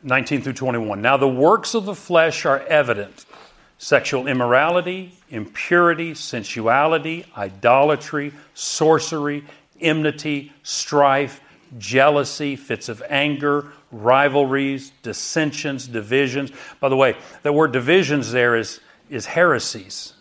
[0.02, 1.02] 19 through 21.
[1.02, 3.26] Now the works of the flesh are evident
[3.80, 9.44] sexual immorality, impurity, sensuality, idolatry, sorcery,
[9.80, 11.42] enmity, strife,
[11.78, 16.52] jealousy, fits of anger, rivalries, dissensions, divisions.
[16.80, 20.14] By the way, the word divisions there is, is heresies.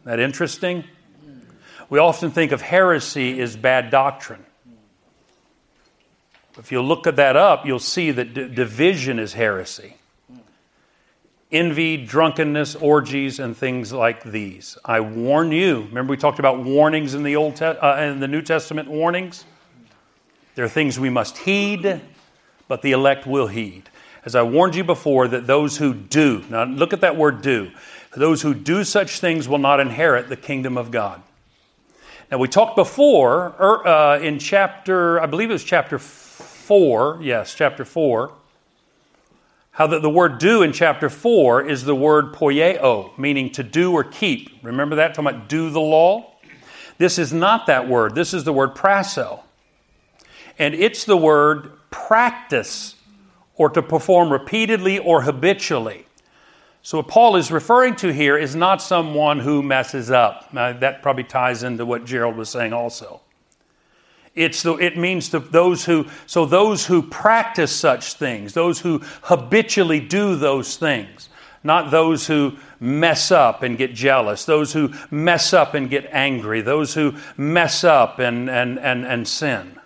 [0.00, 0.84] Isn't that interesting?
[1.88, 4.44] We often think of heresy as bad doctrine.
[6.58, 9.97] If you look at that up, you'll see that d- division is heresy.
[11.50, 14.76] Envy, drunkenness, orgies, and things like these.
[14.84, 15.82] I warn you.
[15.88, 19.46] Remember, we talked about warnings in the Old Te- uh, in the New Testament warnings.
[20.56, 22.02] There are things we must heed,
[22.68, 23.88] but the elect will heed.
[24.26, 27.70] As I warned you before, that those who do now look at that word "do."
[28.14, 31.22] Those who do such things will not inherit the kingdom of God.
[32.30, 37.54] Now, we talked before er, uh, in chapter, I believe it was chapter 4, yes,
[37.54, 38.32] chapter 4,
[39.78, 43.92] how that the word do in chapter 4 is the word poieo, meaning to do
[43.92, 44.50] or keep.
[44.64, 45.14] Remember that?
[45.14, 46.34] Talking about do the law?
[46.98, 48.16] This is not that word.
[48.16, 49.38] This is the word prasso.
[50.58, 52.96] And it's the word practice
[53.54, 56.06] or to perform repeatedly or habitually.
[56.82, 60.52] So, what Paul is referring to here is not someone who messes up.
[60.52, 63.20] Now, that probably ties into what Gerald was saying also.
[64.38, 69.02] It's the, it means to those who, so those who practice such things, those who
[69.22, 71.28] habitually do those things,
[71.64, 76.60] not those who mess up and get jealous, those who mess up and get angry,
[76.60, 79.76] those who mess up and, and, and, and sin.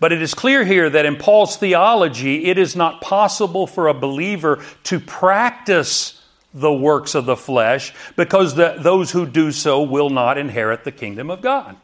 [0.00, 3.94] But it is clear here that in Paul's theology, it is not possible for a
[3.94, 6.20] believer to practice
[6.52, 10.90] the works of the flesh because the, those who do so will not inherit the
[10.90, 11.76] kingdom of God.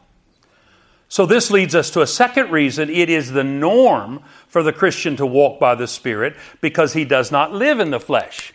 [1.11, 5.15] So, this leads us to a second reason it is the norm for the Christian
[5.15, 8.53] to walk by the Spirit because he does not live in the flesh.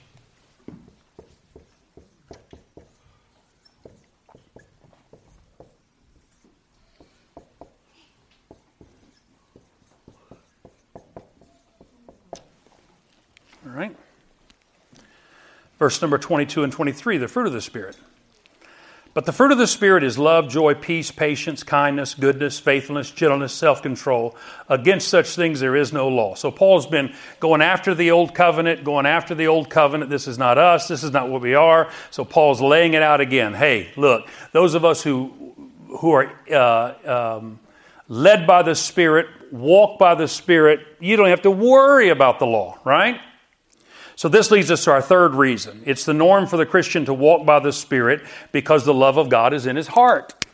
[13.66, 13.96] All right.
[15.80, 17.96] Verse number 22 and 23, the fruit of the Spirit.
[19.14, 23.52] But the fruit of the Spirit is love, joy, peace, patience, kindness, goodness, faithfulness, gentleness,
[23.52, 24.36] self control.
[24.68, 26.34] Against such things there is no law.
[26.34, 30.10] So Paul's been going after the old covenant, going after the old covenant.
[30.10, 30.88] This is not us.
[30.88, 31.90] This is not what we are.
[32.10, 33.54] So Paul's laying it out again.
[33.54, 35.54] Hey, look, those of us who,
[36.00, 37.60] who are uh, um,
[38.08, 42.46] led by the Spirit, walk by the Spirit, you don't have to worry about the
[42.46, 43.20] law, right?
[44.24, 45.82] So, this leads us to our third reason.
[45.84, 48.22] It's the norm for the Christian to walk by the Spirit
[48.52, 50.46] because the love of God is in his heart.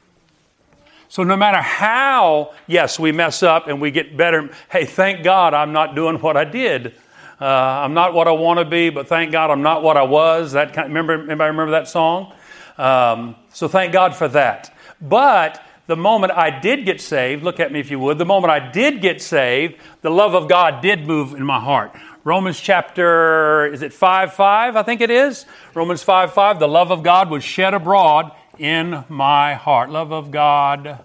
[1.09, 5.55] So, no matter how, yes, we mess up and we get better, hey, thank God
[5.55, 6.97] I'm not doing what I did.
[7.41, 10.03] Uh, I'm not what I want to be, but thank God I'm not what I
[10.03, 10.51] was.
[10.51, 12.33] That kind, remember, anybody remember that song?
[12.77, 14.77] Um, so, thank God for that.
[15.01, 18.51] But the moment I did get saved, look at me if you would, the moment
[18.51, 21.93] I did get saved, the love of God did move in my heart.
[22.23, 24.77] Romans chapter, is it 5 5?
[24.77, 25.47] I think it is.
[25.75, 26.59] Romans 5 5.
[26.59, 29.89] The love of God was shed abroad in my heart.
[29.89, 31.03] Love of God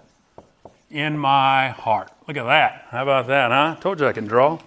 [0.90, 2.10] in my heart.
[2.28, 2.86] Look at that.
[2.90, 3.76] How about that, huh?
[3.80, 4.58] Told you I can draw.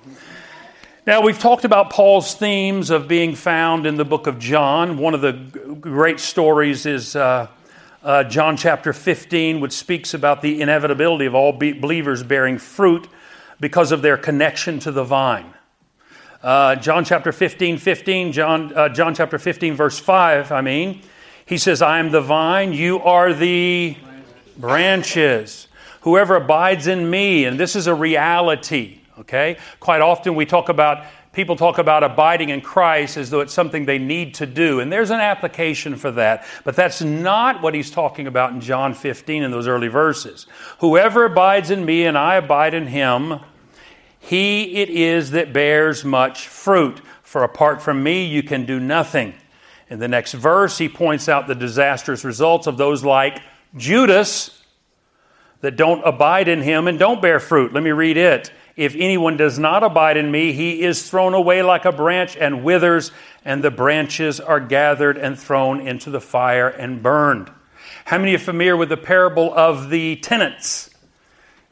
[1.05, 4.97] Now, we've talked about Paul's themes of being found in the book of John.
[4.97, 7.47] One of the great stories is uh,
[8.03, 13.07] uh, John chapter 15, which speaks about the inevitability of all be- believers bearing fruit
[13.59, 15.53] because of their connection to the vine.
[16.41, 21.01] Uh, John chapter 15, 15, John, uh, John chapter 15, verse 5, I mean,
[21.45, 23.97] he says, I am the vine, you are the
[24.57, 25.67] branches.
[26.01, 29.57] Whoever abides in me, and this is a reality, okay?
[29.81, 33.85] Quite often we talk about, people talk about abiding in Christ as though it's something
[33.85, 37.91] they need to do, and there's an application for that, but that's not what he's
[37.91, 40.47] talking about in John 15 in those early verses.
[40.79, 43.41] Whoever abides in me and I abide in him,
[44.19, 49.33] he it is that bears much fruit, for apart from me you can do nothing.
[49.89, 53.41] In the next verse, he points out the disastrous results of those like
[53.75, 54.63] Judas
[55.61, 57.73] that don't abide in him and don't bear fruit.
[57.73, 58.51] Let me read it.
[58.75, 62.63] If anyone does not abide in me, he is thrown away like a branch and
[62.63, 63.11] withers,
[63.43, 67.51] and the branches are gathered and thrown into the fire and burned.
[68.05, 70.89] How many are familiar with the parable of the tenants?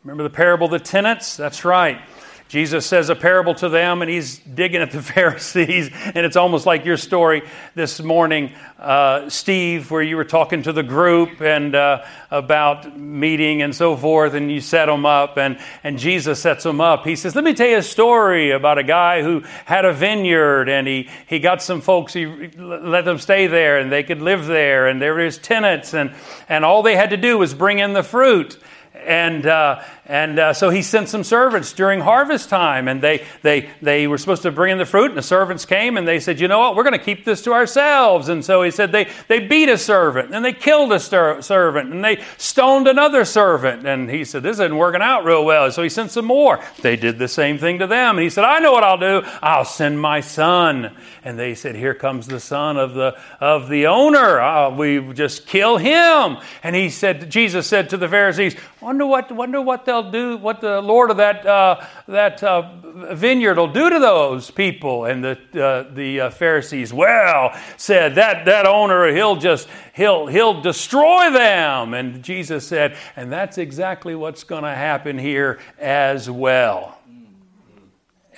[0.03, 1.37] Remember the parable of the tenants?
[1.37, 2.01] That's right.
[2.47, 5.89] Jesus says a parable to them, and he's digging at the Pharisees.
[5.93, 7.43] And it's almost like your story
[7.75, 13.61] this morning, uh, Steve, where you were talking to the group and uh, about meeting
[13.61, 17.03] and so forth, and you set them up, and, and Jesus sets them up.
[17.03, 20.69] He says, Let me tell you a story about a guy who had a vineyard,
[20.69, 24.45] and he, he got some folks, he let them stay there, and they could live
[24.47, 26.13] there, and there were his tenants, and,
[26.47, 28.57] and all they had to do was bring in the fruit
[29.05, 33.69] and uh, and uh, so he sent some servants during harvest time, and they they
[33.81, 36.39] they were supposed to bring in the fruit, and the servants came, and they said,
[36.39, 38.29] you know what, we're going to keep this to ourselves.
[38.29, 41.93] And so he said they they beat a servant, and they killed a stir- servant,
[41.93, 45.71] and they stoned another servant, and he said this isn't working out real well.
[45.71, 46.63] So he sent some more.
[46.81, 49.21] They did the same thing to them, and he said, I know what I'll do.
[49.41, 50.95] I'll send my son.
[51.23, 54.39] And they said, here comes the son of the of the owner.
[54.39, 56.37] Uh, we just kill him.
[56.63, 60.37] And he said, Jesus said to the Pharisees, wonder what wonder what they'll they'll do,
[60.37, 62.69] what the Lord of that, uh, that uh,
[63.13, 65.05] vineyard will do to those people.
[65.05, 70.61] And the, uh, the uh, Pharisees, well, said that, that owner, he'll just, he'll, he'll
[70.61, 71.93] destroy them.
[71.93, 76.97] And Jesus said, and that's exactly what's going to happen here as well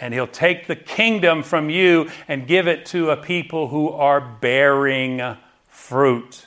[0.02, 4.22] and he'll take the kingdom from you and give it to a people who are
[4.22, 5.22] bearing
[5.68, 6.46] fruit.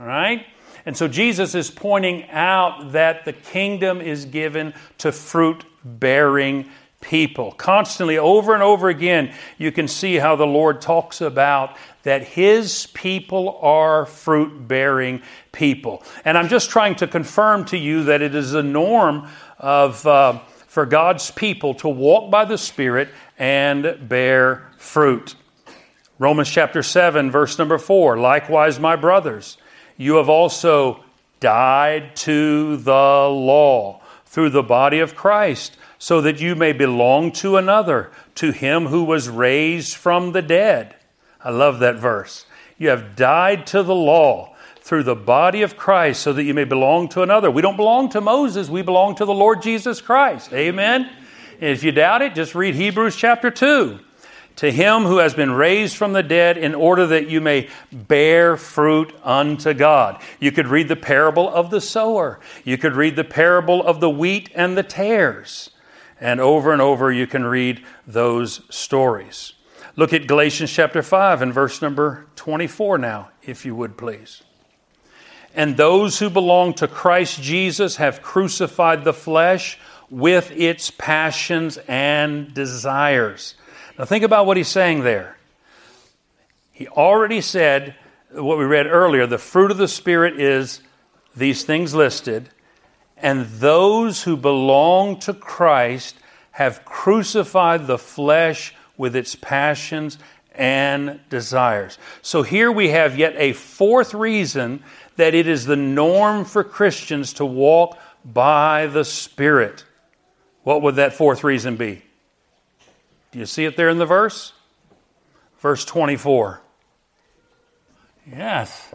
[0.00, 0.46] All right?
[0.86, 6.70] And so Jesus is pointing out that the kingdom is given to fruit bearing
[7.00, 7.52] people.
[7.52, 12.86] Constantly, over and over again, you can see how the Lord talks about that His
[12.86, 15.22] people are fruit bearing
[15.52, 16.02] people.
[16.24, 19.28] And I'm just trying to confirm to you that it is a norm
[19.58, 20.06] of.
[20.06, 20.38] Uh,
[20.76, 23.08] for God's people to walk by the Spirit
[23.38, 25.34] and bear fruit.
[26.18, 29.56] Romans chapter 7, verse number 4 Likewise, my brothers,
[29.96, 31.02] you have also
[31.40, 37.56] died to the law through the body of Christ, so that you may belong to
[37.56, 40.94] another, to him who was raised from the dead.
[41.42, 42.44] I love that verse.
[42.76, 46.64] You have died to the law through the body of Christ, so that you may
[46.64, 47.50] belong to another.
[47.50, 50.52] We don't belong to Moses, we belong to the Lord Jesus Christ.
[50.52, 51.10] Amen?
[51.60, 54.00] And if you doubt it, just read Hebrews chapter 2
[54.56, 58.56] to him who has been raised from the dead in order that you may bear
[58.56, 60.20] fruit unto God.
[60.40, 62.40] You could read the parable of the sower.
[62.64, 65.70] You could read the parable of the wheat and the tares.
[66.20, 69.52] And over and over you can read those stories.
[69.94, 74.42] Look at Galatians chapter 5 and verse number 24 now, if you would please.
[75.54, 79.78] And those who belong to Christ Jesus have crucified the flesh
[80.10, 83.54] with its passions and desires.
[83.98, 85.36] Now, think about what he's saying there.
[86.70, 87.94] He already said
[88.30, 90.80] what we read earlier the fruit of the Spirit is
[91.34, 92.50] these things listed,
[93.16, 96.16] and those who belong to Christ
[96.52, 100.18] have crucified the flesh with its passions
[100.54, 101.98] and desires.
[102.22, 104.82] So here we have yet a fourth reason
[105.16, 109.84] that it is the norm for Christians to walk by the Spirit.
[110.62, 112.02] What would that fourth reason be?
[113.36, 114.54] Do you see it there in the verse?
[115.58, 116.62] Verse 24.
[118.34, 118.94] Yes.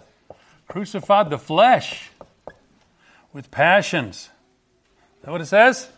[0.68, 2.10] Crucified the flesh
[3.34, 4.32] with passions.
[5.20, 5.90] Is that what it says?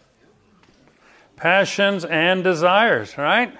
[1.37, 3.57] Passions and desires, right?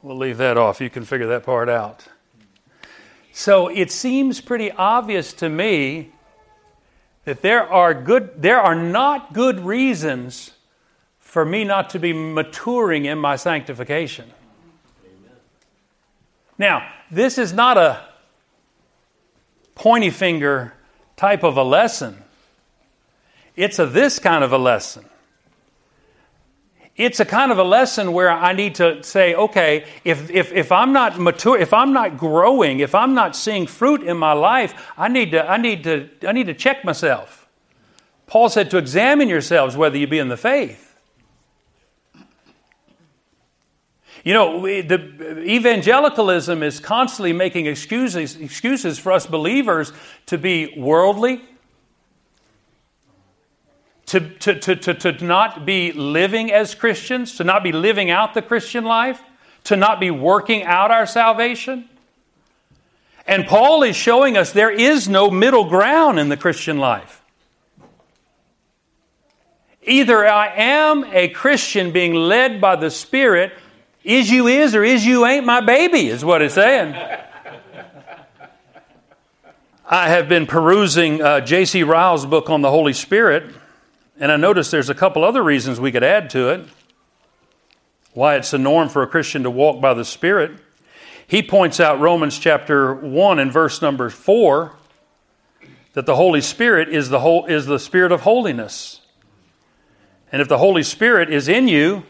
[0.00, 0.80] We'll leave that off.
[0.80, 2.06] You can figure that part out.
[3.32, 6.12] So it seems pretty obvious to me
[7.24, 10.53] that there are good there are not good reasons
[11.34, 14.24] for me not to be maturing in my sanctification.
[15.04, 15.36] Amen.
[16.58, 18.04] Now, this is not a
[19.74, 20.74] pointy finger
[21.16, 22.22] type of a lesson.
[23.56, 25.06] It's a this kind of a lesson.
[26.94, 30.70] It's a kind of a lesson where I need to say, okay, if, if, if
[30.70, 34.72] I'm not mature, if I'm not growing, if I'm not seeing fruit in my life,
[34.96, 37.48] I need to, I need to, I need to check myself.
[38.28, 40.83] Paul said to examine yourselves whether you be in the faith.
[44.24, 49.92] You know, the evangelicalism is constantly making excuses, excuses for us believers
[50.26, 51.42] to be worldly,
[54.06, 58.32] to, to, to, to, to not be living as Christians, to not be living out
[58.32, 59.20] the Christian life,
[59.64, 61.86] to not be working out our salvation.
[63.26, 67.22] And Paul is showing us there is no middle ground in the Christian life.
[69.82, 73.52] Either I am a Christian being led by the Spirit,
[74.04, 76.94] is you is or is you ain't my baby, is what it's saying.
[79.86, 81.82] I have been perusing uh, J.C.
[81.82, 83.54] Ryle's book on the Holy Spirit,
[84.20, 86.66] and I noticed there's a couple other reasons we could add to it
[88.14, 90.52] why it's a norm for a Christian to walk by the Spirit.
[91.26, 94.72] He points out Romans chapter 1 and verse number 4
[95.94, 99.00] that the Holy Spirit is the, whole, is the Spirit of holiness.
[100.30, 102.04] And if the Holy Spirit is in you,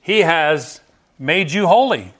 [0.00, 0.80] He has
[1.18, 2.12] made you holy.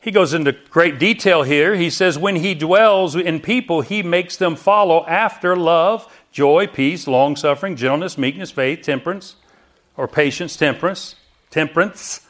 [0.00, 1.74] He goes into great detail here.
[1.74, 7.08] He says, When he dwells in people, he makes them follow after love, joy, peace,
[7.08, 9.34] long suffering, gentleness, meekness, faith, temperance,
[9.96, 11.16] or patience, temperance,
[11.50, 12.25] temperance.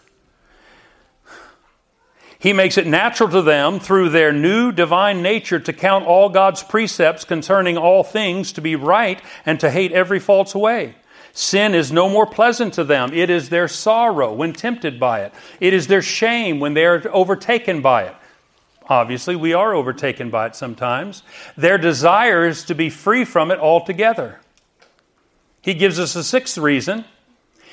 [2.39, 6.63] He makes it natural to them through their new divine nature to count all God's
[6.63, 10.97] precepts concerning all things to be right and to hate every false way.
[11.33, 13.13] Sin is no more pleasant to them.
[13.13, 15.35] It is their sorrow when tempted by it.
[15.61, 18.15] It is their shame when they are overtaken by it.
[18.89, 21.23] Obviously, we are overtaken by it sometimes.
[21.57, 24.41] Their desire is to be free from it altogether.
[25.61, 27.05] He gives us a sixth reason.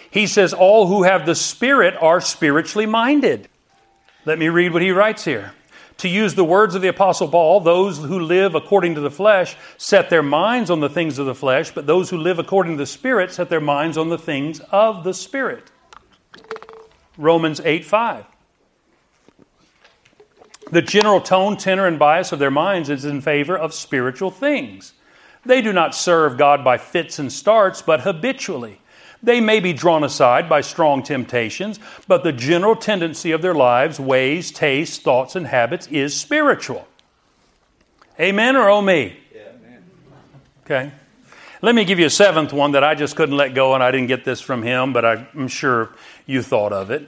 [0.09, 3.47] He says, All who have the Spirit are spiritually minded.
[4.25, 5.53] Let me read what he writes here.
[5.97, 9.55] To use the words of the Apostle Paul, those who live according to the flesh
[9.77, 12.77] set their minds on the things of the flesh, but those who live according to
[12.77, 15.71] the Spirit set their minds on the things of the Spirit.
[17.17, 18.25] Romans 8 5.
[20.71, 24.93] The general tone, tenor, and bias of their minds is in favor of spiritual things.
[25.45, 28.79] They do not serve God by fits and starts, but habitually.
[29.23, 33.97] They may be drawn aside by strong temptations, but the general tendency of their lives,
[33.97, 36.85] ways, tastes, thoughts, and habits is spiritual.
[38.19, 39.17] Amen or oh me?
[40.65, 40.91] Okay.
[41.61, 43.91] Let me give you a seventh one that I just couldn't let go, and I
[43.91, 45.95] didn't get this from him, but I'm sure
[46.25, 47.07] you thought of it.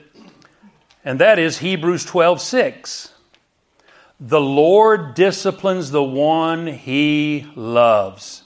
[1.04, 3.12] And that is Hebrews 12 6.
[4.22, 8.45] The Lord disciplines the one he loves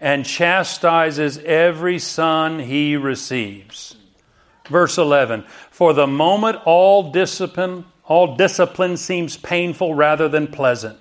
[0.00, 3.96] and chastises every son he receives.
[4.68, 10.98] Verse 11 For the moment all discipline, all discipline seems painful rather than pleasant,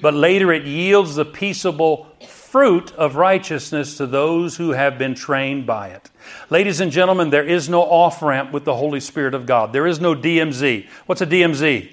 [0.00, 5.66] but later it yields the peaceable fruit of righteousness to those who have been trained
[5.66, 6.10] by it.
[6.48, 9.72] Ladies and gentlemen, there is no off ramp with the Holy Spirit of God.
[9.72, 10.86] There is no DMZ.
[11.06, 11.90] What's a DMZ?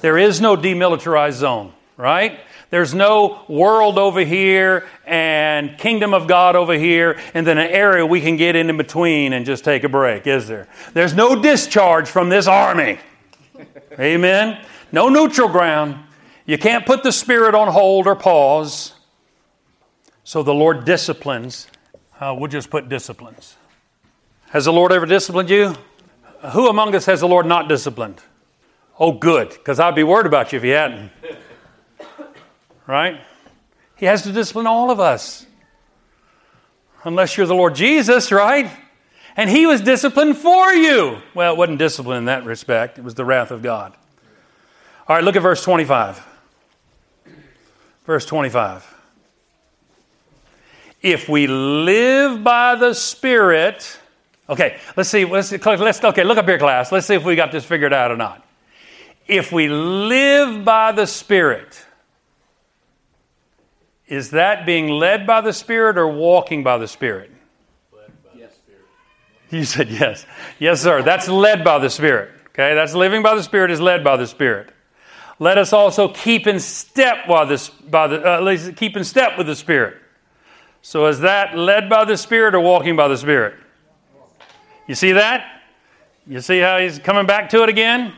[0.00, 2.40] There is no demilitarized zone, right?
[2.70, 8.04] There's no world over here and kingdom of God over here, and then an area
[8.04, 10.68] we can get in, between and just take a break, is there?
[10.92, 12.98] There's no discharge from this army.
[13.98, 14.62] Amen?
[14.92, 15.96] No neutral ground.
[16.44, 18.92] You can't put the Spirit on hold or pause.
[20.24, 21.68] So the Lord disciplines.
[22.20, 23.56] Uh, we'll just put disciplines.
[24.50, 25.74] Has the Lord ever disciplined you?
[26.52, 28.20] Who among us has the Lord not disciplined?
[28.98, 31.10] Oh, good, because I'd be worried about you if He hadn't.
[32.88, 33.20] Right?
[33.96, 35.46] He has to discipline all of us.
[37.04, 38.70] Unless you're the Lord Jesus, right?
[39.36, 41.18] And He was disciplined for you.
[41.34, 43.92] Well, it wasn't discipline in that respect, it was the wrath of God.
[45.06, 46.26] All right, look at verse 25.
[48.06, 48.94] Verse 25.
[51.02, 53.98] If we live by the Spirit,
[54.48, 56.90] okay, let's see, let's, let's okay, look up here, class.
[56.90, 58.44] Let's see if we got this figured out or not.
[59.26, 61.84] If we live by the Spirit,
[64.08, 67.30] is that being led by the Spirit or walking by the Spirit?
[68.34, 68.82] Yes, Spirit.
[69.50, 70.26] You said yes.
[70.58, 71.02] Yes, sir.
[71.02, 72.30] That's led by the Spirit.
[72.48, 74.70] Okay, that's living by the Spirit is led by the Spirit.
[75.38, 79.46] Let us also keep in step while this by the uh, keep in step with
[79.46, 79.98] the Spirit.
[80.82, 83.54] So is that led by the Spirit or walking by the Spirit?
[84.86, 85.62] You see that?
[86.26, 88.12] You see how he's coming back to it again?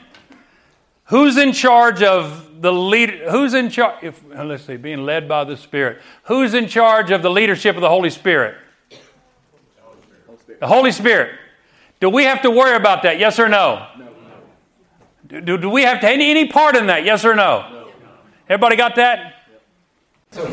[1.05, 4.05] Who's in charge of the leader, Who's in charge?
[4.05, 6.01] If, let's see, being led by the Spirit.
[6.25, 8.57] Who's in charge of the leadership of the Holy Spirit?
[10.61, 11.39] The Holy Spirit.
[12.01, 13.19] Do we have to worry about that?
[13.19, 13.87] Yes or no?
[13.99, 15.41] no.
[15.41, 17.05] Do, do, we have to any, any part in that?
[17.05, 17.67] Yes or no?
[17.71, 17.89] no.
[18.49, 19.37] Everybody got that?
[20.33, 20.45] So,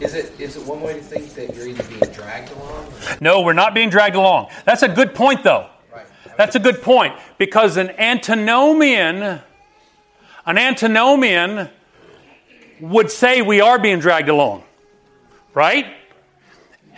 [0.00, 2.86] is it is it one way to think that you're either being dragged along?
[2.86, 3.16] Or?
[3.20, 4.48] No, we're not being dragged along.
[4.64, 5.68] That's a good point, though.
[5.92, 6.06] Right.
[6.36, 9.40] That's a good point because an antinomian
[10.46, 11.70] an antinomian
[12.80, 14.64] would say we are being dragged along,
[15.54, 15.86] right?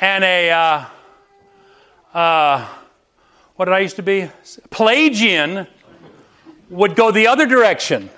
[0.00, 0.84] And a, uh,
[2.12, 2.68] uh,
[3.54, 4.28] what did I used to be?
[4.70, 5.66] Pelagian
[6.70, 8.10] would go the other direction.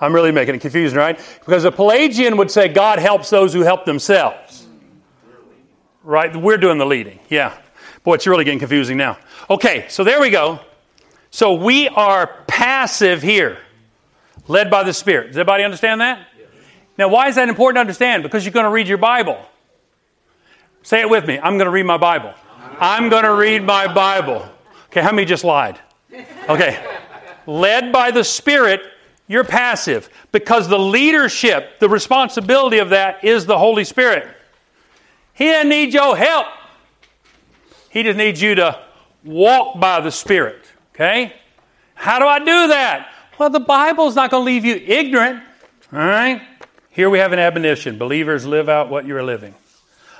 [0.00, 1.18] I'm really making it confusing, right?
[1.40, 4.66] Because a Pelagian would say God helps those who help themselves.
[6.02, 6.34] Right?
[6.34, 7.18] We're doing the leading.
[7.28, 7.58] Yeah.
[8.04, 9.18] Boy, it's really getting confusing now.
[9.50, 10.60] Okay, so there we go.
[11.30, 13.58] So we are passive here
[14.50, 15.28] led by the Spirit.
[15.28, 16.26] Does everybody understand that?
[16.98, 18.22] Now, why is that important to understand?
[18.22, 19.40] Because you're going to read your Bible.
[20.82, 21.38] Say it with me.
[21.38, 22.34] I'm going to read my Bible.
[22.78, 24.46] I'm going to read my Bible.
[24.86, 25.78] Okay, how many just lied?
[26.48, 26.84] Okay.
[27.46, 28.82] Led by the Spirit,
[29.28, 34.26] you're passive because the leadership, the responsibility of that is the Holy Spirit.
[35.32, 36.46] He doesn't need your help.
[37.88, 38.80] He just needs you to
[39.24, 40.64] walk by the Spirit.
[40.94, 41.34] Okay?
[41.94, 43.12] How do I do that?
[43.40, 45.42] Well, the Bible's not going to leave you ignorant.
[45.94, 46.42] All right?
[46.90, 49.54] Here we have an admonition believers live out what you're living.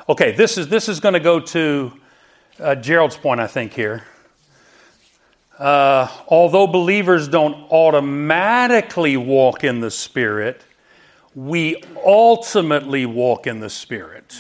[0.09, 1.93] Okay, this is, this is going to go to
[2.59, 4.05] uh, Gerald's point, I think, here.
[5.59, 10.63] Uh, although believers don't automatically walk in the Spirit,
[11.35, 14.35] we ultimately walk in the Spirit.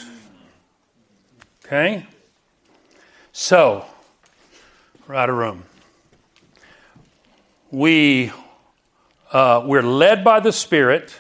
[1.67, 2.07] Okay?
[3.33, 3.85] So,
[5.11, 5.65] out of room.
[7.71, 8.33] We
[9.31, 11.19] uh, we're led by the Spirit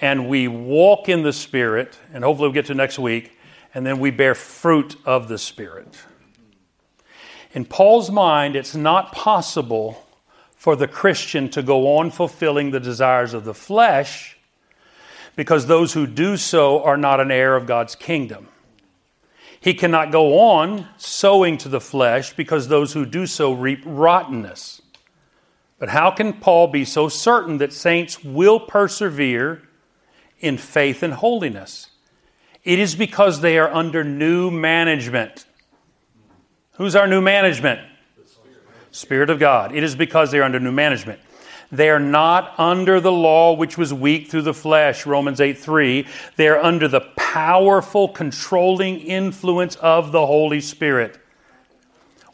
[0.00, 3.36] and we walk in the Spirit, and hopefully we'll get to next week,
[3.74, 5.94] and then we bear fruit of the Spirit.
[7.52, 10.06] In Paul's mind, it's not possible
[10.56, 14.38] for the Christian to go on fulfilling the desires of the flesh
[15.36, 18.48] because those who do so are not an heir of God's kingdom.
[19.60, 24.79] He cannot go on sowing to the flesh because those who do so reap rottenness.
[25.80, 29.62] But how can Paul be so certain that saints will persevere
[30.38, 31.88] in faith and holiness?
[32.62, 35.46] It is because they are under new management.
[36.74, 37.80] Who's our new management?
[38.90, 39.74] Spirit of God.
[39.74, 41.20] It is because they are under new management.
[41.72, 46.06] They are not under the law which was weak through the flesh, Romans 8 3.
[46.36, 51.19] They are under the powerful, controlling influence of the Holy Spirit.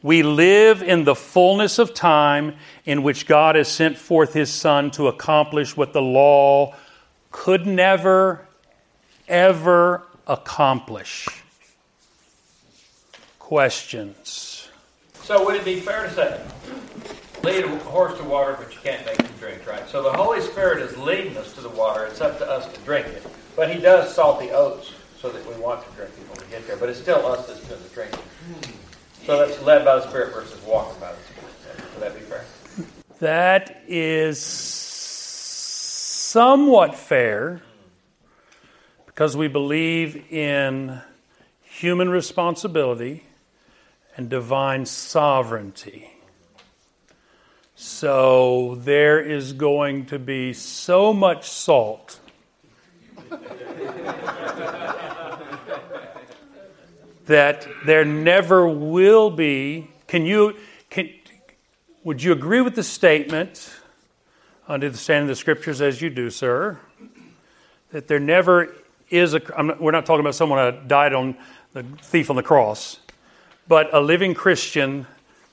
[0.06, 2.54] We live in the fullness of time
[2.84, 6.76] in which God has sent forth His Son to accomplish what the law
[7.32, 8.46] could never,
[9.26, 11.26] ever accomplish.
[13.40, 14.68] Questions?
[15.22, 16.40] So, would it be fair to say,
[17.42, 19.88] lead a horse to water, but you can't make him drink, right?
[19.88, 22.04] So, the Holy Spirit is leading us to the water.
[22.04, 23.26] It's up to us to drink it.
[23.56, 26.52] But He does salt the oats so that we want to drink it when we
[26.52, 26.76] get there.
[26.76, 28.20] But it's still us that's doing the drinking.
[29.26, 31.50] So that's led by the Spirit versus walking by the Spirit.
[31.94, 32.44] Would that be fair?
[33.18, 37.62] That is somewhat fair.
[39.16, 41.00] because we believe in
[41.62, 43.24] human responsibility
[44.14, 46.10] and divine sovereignty.
[47.74, 52.20] So there is going to be so much salt.
[57.26, 59.88] That there never will be.
[60.06, 60.56] Can you,
[60.90, 61.10] can,
[62.04, 63.72] would you agree with the statement,
[64.68, 66.78] under the standing of the scriptures as you do, sir,
[67.92, 68.74] that there never
[69.10, 71.36] is a, not, we're not talking about someone that died on
[71.72, 73.00] the thief on the cross,
[73.68, 75.06] but a living Christian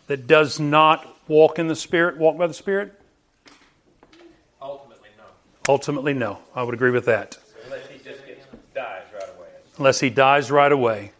[0.07, 2.99] that does not walk in the Spirit, walk by the Spirit?
[4.61, 5.23] Ultimately, no.
[5.67, 6.39] Ultimately, no.
[6.55, 7.37] I would agree with that.
[7.65, 9.47] Unless he just gets, dies right away.
[9.77, 11.11] Unless he dies right away.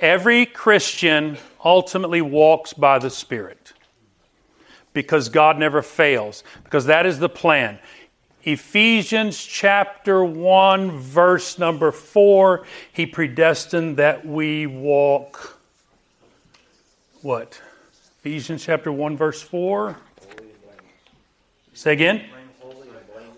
[0.00, 3.72] Every Christian ultimately walks by the Spirit
[4.92, 7.78] because God never fails, because that is the plan.
[8.44, 15.58] Ephesians chapter 1, verse number 4, he predestined that we walk.
[17.22, 17.60] What?
[18.20, 19.96] Ephesians chapter 1, verse 4.
[21.74, 22.24] Say again.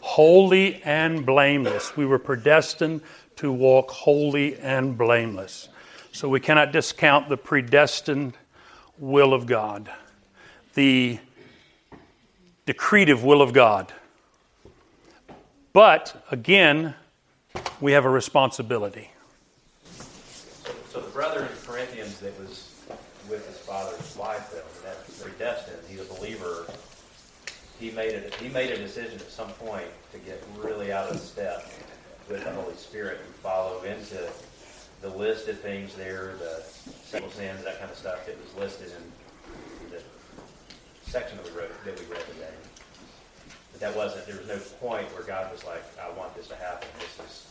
[0.00, 1.96] Holy and blameless.
[1.96, 3.00] We were predestined
[3.36, 5.68] to walk holy and blameless.
[6.12, 8.34] So we cannot discount the predestined
[8.98, 9.90] will of God,
[10.74, 11.18] the
[12.66, 13.92] decretive will of God.
[15.72, 16.94] But again,
[17.80, 19.10] we have a responsibility.
[20.90, 22.74] So the brother in Corinthians that was
[23.28, 24.64] with his father's wife, that
[25.20, 26.66] predestined, he's a believer.
[27.78, 28.34] He made it.
[28.34, 31.70] He made a decision at some point to get really out of step
[32.28, 34.28] with the Holy Spirit and follow into
[35.00, 36.62] the list of things there, the
[37.04, 40.02] sexual sins, that kind of stuff that was listed in the
[41.02, 42.50] section of the road that we read today.
[43.72, 44.26] But that wasn't.
[44.26, 47.46] There was no point where God was like, "I want this to happen." This is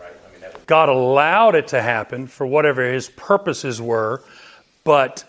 [0.00, 0.12] right.
[0.26, 4.22] I mean, that was, God allowed it to happen for whatever his purposes were,
[4.84, 5.24] but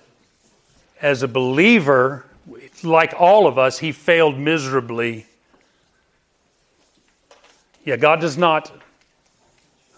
[1.01, 2.25] as a believer,
[2.81, 5.25] like all of us, he failed miserably.
[7.83, 8.71] Yeah, God does not.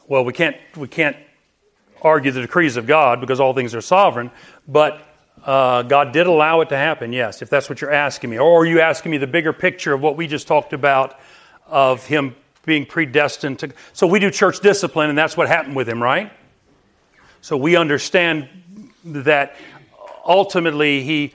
[0.08, 1.18] Well, we can't we can't
[2.02, 4.32] argue the decrees of God because all things are sovereign,
[4.68, 5.02] but
[5.44, 7.14] uh, God did allow it to happen.
[7.14, 9.94] Yes, if that's what you're asking me, or are you asking me the bigger picture
[9.94, 11.20] of what we just talked about
[11.68, 12.36] of Him
[12.66, 13.72] being predestined to?
[13.94, 16.32] So we do church discipline, and that's what happened with Him, right?
[17.42, 18.48] So we understand
[19.04, 19.56] that
[20.26, 21.34] ultimately He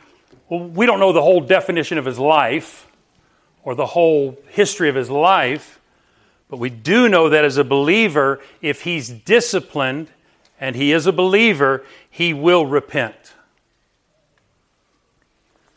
[0.50, 2.90] well, we don't know the whole definition of his life
[3.62, 5.79] or the whole history of his life,
[6.51, 10.11] but we do know that as a believer, if he's disciplined
[10.61, 13.34] and he is a believer, he will repent.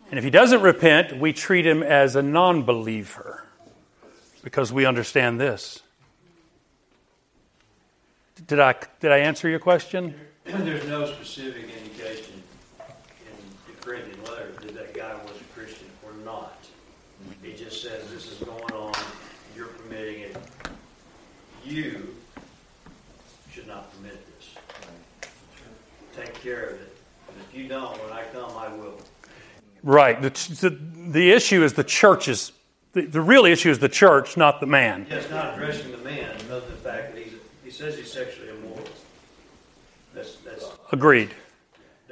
[0.10, 3.44] And if he doesn't repent, we treat him as a non believer
[4.44, 5.82] because we understand this.
[8.48, 10.16] Did I, did I answer your question?
[10.44, 12.44] There's no specific indication
[13.22, 13.36] in
[13.68, 16.60] the Corinthian letter that that guy was a Christian or not.
[17.44, 18.94] It just says this is going on,
[19.56, 20.38] you're permitting it.
[21.66, 22.16] You
[23.52, 24.56] should not permit this.
[26.16, 26.96] Take care of it.
[27.30, 29.00] And if you don't, when I come, I will.
[29.82, 30.22] Right.
[30.22, 30.70] The, the,
[31.12, 32.52] the issue is the church is,
[32.94, 35.08] the, the real issue is the church, not the man.
[35.10, 37.34] Yeah, it's not addressing the man, other than the fact that he's,
[37.64, 38.86] he says he's sexually immoral.
[40.14, 41.32] That's, that's, Agreed.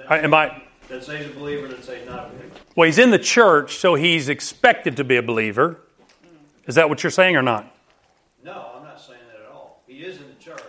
[0.10, 2.56] I, am I, that say he's a believer, and that say not a believer.
[2.76, 5.80] well, he's in the church, so he's expected to be a believer.
[6.68, 7.74] Is that what you're saying or not?
[8.44, 9.82] No, I'm not saying that at all.
[9.88, 10.60] He is in the church.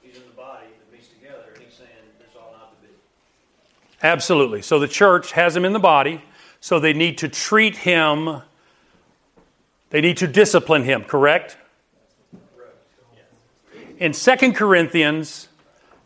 [0.00, 2.94] He's in the body that meets together, and he's saying this ought not to be.
[4.06, 4.62] Absolutely.
[4.62, 6.22] So the church has him in the body,
[6.60, 8.40] so they need to treat him,
[9.90, 11.56] they need to discipline him, correct?
[13.98, 15.48] In 2 Corinthians,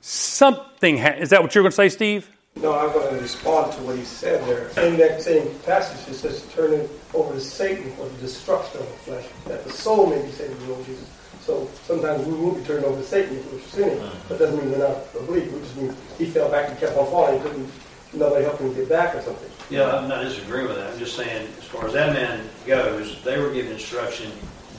[0.00, 2.30] something, ha- is that what you're going to say, Steve?
[2.56, 4.68] No, I'm going to respond to what he said there.
[4.86, 8.86] In that same passage, it says, "Turn it over to Satan for the destruction of
[8.86, 11.08] the flesh, that the soul may be saved in the Lord Jesus.
[11.42, 13.98] So sometimes we will be turned over to Satan if we're sinning.
[14.28, 15.56] That doesn't mean we're not a believer.
[15.56, 17.38] It just means he fell back and kept on falling.
[17.38, 17.70] He couldn't,
[18.12, 19.50] nobody helped him get back or something.
[19.70, 20.92] Yeah, I'm not disagreeing with that.
[20.92, 24.30] I'm just saying, as far as that man goes, they were given instruction,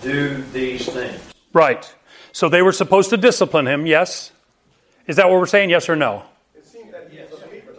[0.01, 1.19] do these things.
[1.53, 1.93] Right.
[2.31, 4.31] So they were supposed to discipline him, yes?
[5.07, 6.23] Is that what we're saying, yes or no?
[6.55, 7.73] It seems that he was a believer.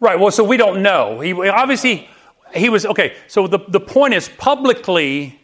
[0.00, 0.18] Right.
[0.18, 1.20] Well, so we don't know.
[1.20, 2.08] He obviously
[2.54, 3.16] he was okay.
[3.28, 5.38] So the the point is publicly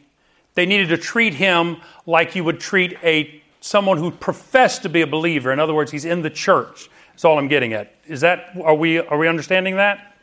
[0.55, 5.03] they needed to treat him like you would treat a someone who professed to be
[5.03, 5.53] a believer.
[5.53, 6.89] In other words, he's in the church.
[7.19, 7.97] That's all I'm getting at.
[8.07, 10.15] Is that are we are we understanding that?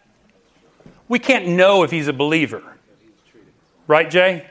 [1.09, 2.63] We can't know if he's a believer.
[3.85, 4.47] Right, Jay?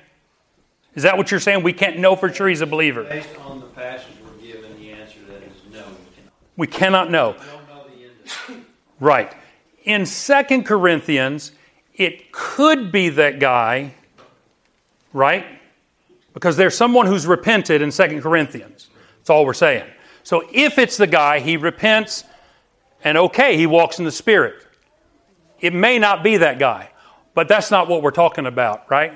[0.94, 1.62] Is that what you're saying?
[1.62, 3.04] We can't know for sure he's a believer.
[3.04, 5.84] Based on the passage we're given, the answer to that is no.
[6.58, 7.34] We cannot know.
[9.00, 9.34] Right.
[9.84, 11.52] In Second Corinthians,
[11.94, 13.94] it could be that guy,
[15.14, 15.46] right?
[16.34, 18.90] Because there's someone who's repented in Second Corinthians.
[19.16, 19.86] That's all we're saying.
[20.24, 22.24] So if it's the guy, he repents
[23.04, 24.66] and okay, he walks in the Spirit.
[25.60, 26.90] It may not be that guy,
[27.34, 29.12] but that's not what we're talking about, right?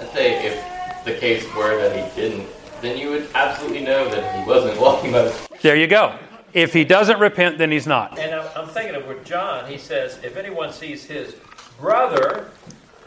[0.00, 2.48] I'd say if the case were that he didn't,
[2.80, 6.16] then you would absolutely know that he wasn't walking by the There you go.
[6.54, 8.18] If he doesn't repent, then he's not.
[8.18, 11.36] And I'm I'm thinking of with John, he says, if anyone sees his
[11.78, 12.50] brother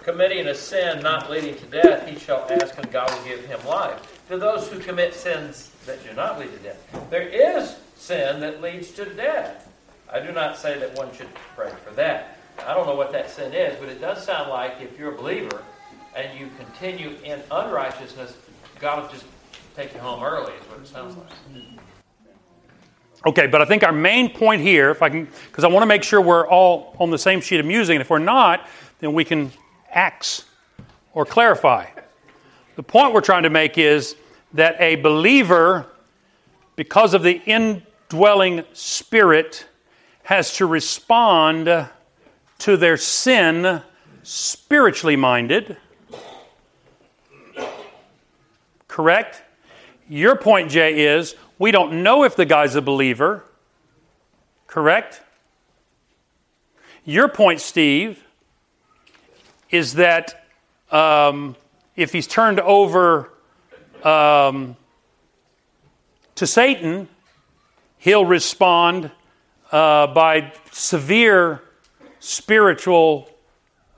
[0.03, 3.59] committing a sin not leading to death, he shall ask and God will give him
[3.65, 3.99] life.
[4.29, 7.09] To those who commit sins that do not lead to death.
[7.09, 9.71] There is sin that leads to death.
[10.11, 12.37] I do not say that one should pray for that.
[12.65, 15.17] I don't know what that sin is, but it does sound like if you're a
[15.17, 15.63] believer
[16.15, 18.35] and you continue in unrighteousness,
[18.79, 19.25] God will just
[19.75, 21.31] take you home early, is what it sounds like.
[23.25, 25.87] Okay, but I think our main point here, if I can, because I want to
[25.87, 28.67] make sure we're all on the same sheet of music, and if we're not,
[28.99, 29.51] then we can
[29.91, 30.45] ax
[31.13, 31.85] or clarify.
[32.75, 34.15] The point we're trying to make is
[34.53, 35.85] that a believer,
[36.75, 37.41] because of the
[38.11, 39.65] indwelling spirit,
[40.23, 41.87] has to respond
[42.59, 43.81] to their sin
[44.23, 45.77] spiritually minded.
[48.87, 49.41] Correct?
[50.09, 53.45] Your point, Jay, is we don't know if the guy's a believer.
[54.67, 55.21] Correct?
[57.05, 58.21] Your point, Steve,
[59.69, 60.45] is that
[60.91, 61.55] um,
[61.95, 63.29] if he's turned over
[64.03, 64.75] um,
[66.35, 67.07] to Satan,
[68.01, 69.11] he'll respond
[69.71, 71.61] uh, by severe
[72.19, 73.29] spiritual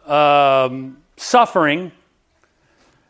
[0.06, 1.92] um, suffering.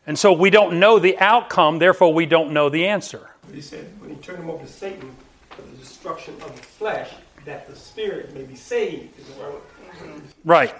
[0.06, 3.30] And so we don't know the outcome, therefore, we don't know the answer.
[3.54, 5.16] He said, when he turned him over to Satan
[5.50, 7.10] for the destruction of the flesh,
[7.46, 9.20] that the spirit may be saved.
[9.20, 10.76] Is what I- Right.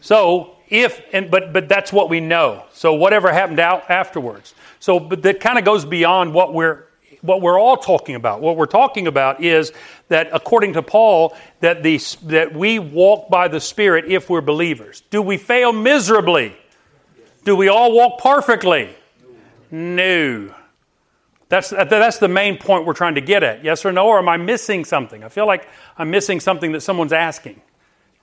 [0.00, 2.64] So if and but but that's what we know.
[2.72, 4.54] So whatever happened out afterwards.
[4.80, 6.85] So but that kind of goes beyond what we're
[7.26, 8.40] what we're all talking about.
[8.40, 9.72] What we're talking about is
[10.08, 15.02] that according to Paul that the that we walk by the spirit if we're believers.
[15.10, 16.56] Do we fail miserably?
[17.44, 18.90] Do we all walk perfectly?
[19.70, 20.52] No.
[21.48, 23.62] That's, that's the main point we're trying to get at.
[23.62, 24.08] Yes or no?
[24.08, 25.22] Or am I missing something?
[25.22, 27.60] I feel like I'm missing something that someone's asking.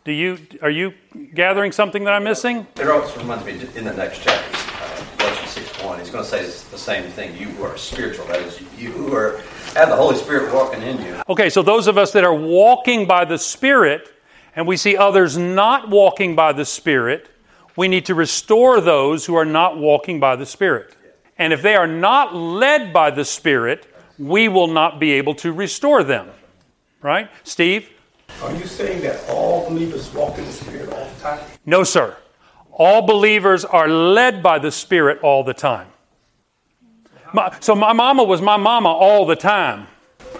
[0.04, 0.94] Do you, are you
[1.34, 2.68] gathering something that I'm missing?
[2.76, 6.30] It also reminds me in the next chapter, uh, Galatians 6 1, he's going to
[6.30, 7.36] say the same thing.
[7.36, 9.40] You who are spiritual, that is, you who are,
[9.74, 11.22] have the Holy Spirit walking in you.
[11.28, 14.14] Okay, so those of us that are walking by the Spirit
[14.56, 17.30] and we see others not walking by the Spirit,
[17.76, 20.96] we need to restore those who are not walking by the Spirit.
[21.40, 23.88] And if they are not led by the Spirit,
[24.20, 26.30] we will not be able to restore them.
[27.02, 27.30] Right?
[27.44, 27.90] Steve?
[28.44, 31.40] Are you saying that all believers walk in the spirit all the time?
[31.66, 32.16] No, sir.
[32.72, 35.88] All believers are led by the Spirit all the time.
[37.34, 39.88] My, so my mama was my mama all the time.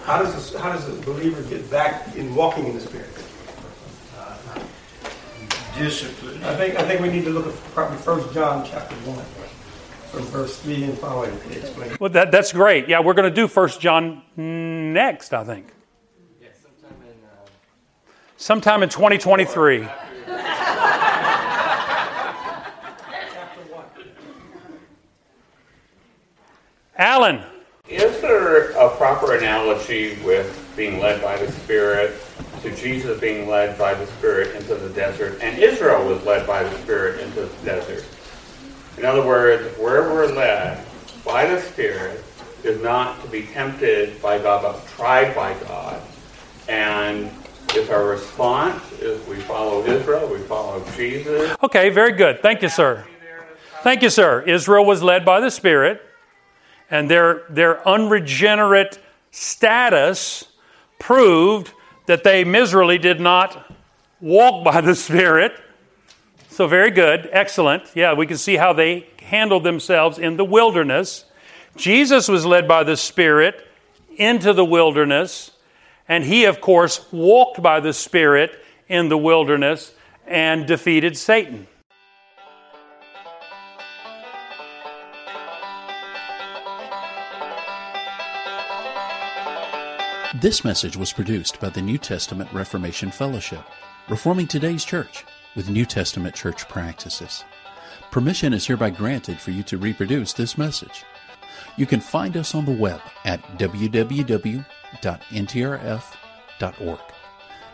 [0.04, 3.08] How does a, how does a believer get back in walking in the spirit?
[5.76, 6.42] Discipline.
[6.44, 9.24] I think I think we need to look at probably First John chapter one,
[10.12, 11.96] from verse three and following to explain.
[11.98, 12.88] Well, that, that's great.
[12.88, 15.66] Yeah, we're going to do First John next, I think.
[16.40, 17.24] Yeah, sometime in.
[17.24, 17.48] Uh,
[18.36, 19.88] Sometime in 2023.
[26.96, 27.42] Alan,
[27.88, 32.14] Is there a proper analogy with being led by the Spirit
[32.62, 36.62] to Jesus being led by the Spirit into the desert, and Israel was led by
[36.62, 38.04] the Spirit into the desert?
[38.96, 40.86] In other words, where we're led
[41.24, 42.22] by the Spirit
[42.62, 46.00] is not to be tempted by God, but tried by God.
[46.68, 47.28] And
[47.70, 52.40] if our response is we follow Israel, we follow Jesus, okay, very good.
[52.40, 53.04] Thank you, sir.
[53.82, 54.42] Thank you, sir.
[54.42, 56.00] Israel was led by the Spirit,
[56.90, 58.98] and their, their unregenerate
[59.30, 60.44] status
[60.98, 61.72] proved
[62.06, 63.72] that they miserably did not
[64.20, 65.52] walk by the Spirit.
[66.48, 67.28] So, very good.
[67.32, 67.84] Excellent.
[67.94, 71.24] Yeah, we can see how they handled themselves in the wilderness.
[71.76, 73.66] Jesus was led by the Spirit
[74.16, 75.50] into the wilderness,
[76.08, 78.52] and he, of course, walked by the Spirit
[78.88, 79.92] in the wilderness
[80.26, 81.66] and defeated Satan.
[90.44, 93.64] This message was produced by the New Testament Reformation Fellowship,
[94.10, 95.24] reforming today's church
[95.56, 97.44] with New Testament church practices.
[98.10, 101.02] Permission is hereby granted for you to reproduce this message.
[101.78, 104.64] You can find us on the web at www.ntrf.org.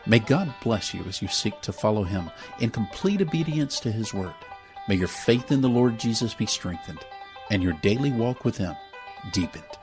[0.06, 4.14] May God bless you as you seek to follow Him in complete obedience to His
[4.14, 4.36] Word.
[4.86, 7.00] May your faith in the Lord Jesus be strengthened
[7.50, 8.76] and your daily walk with Him
[9.32, 9.79] deepened.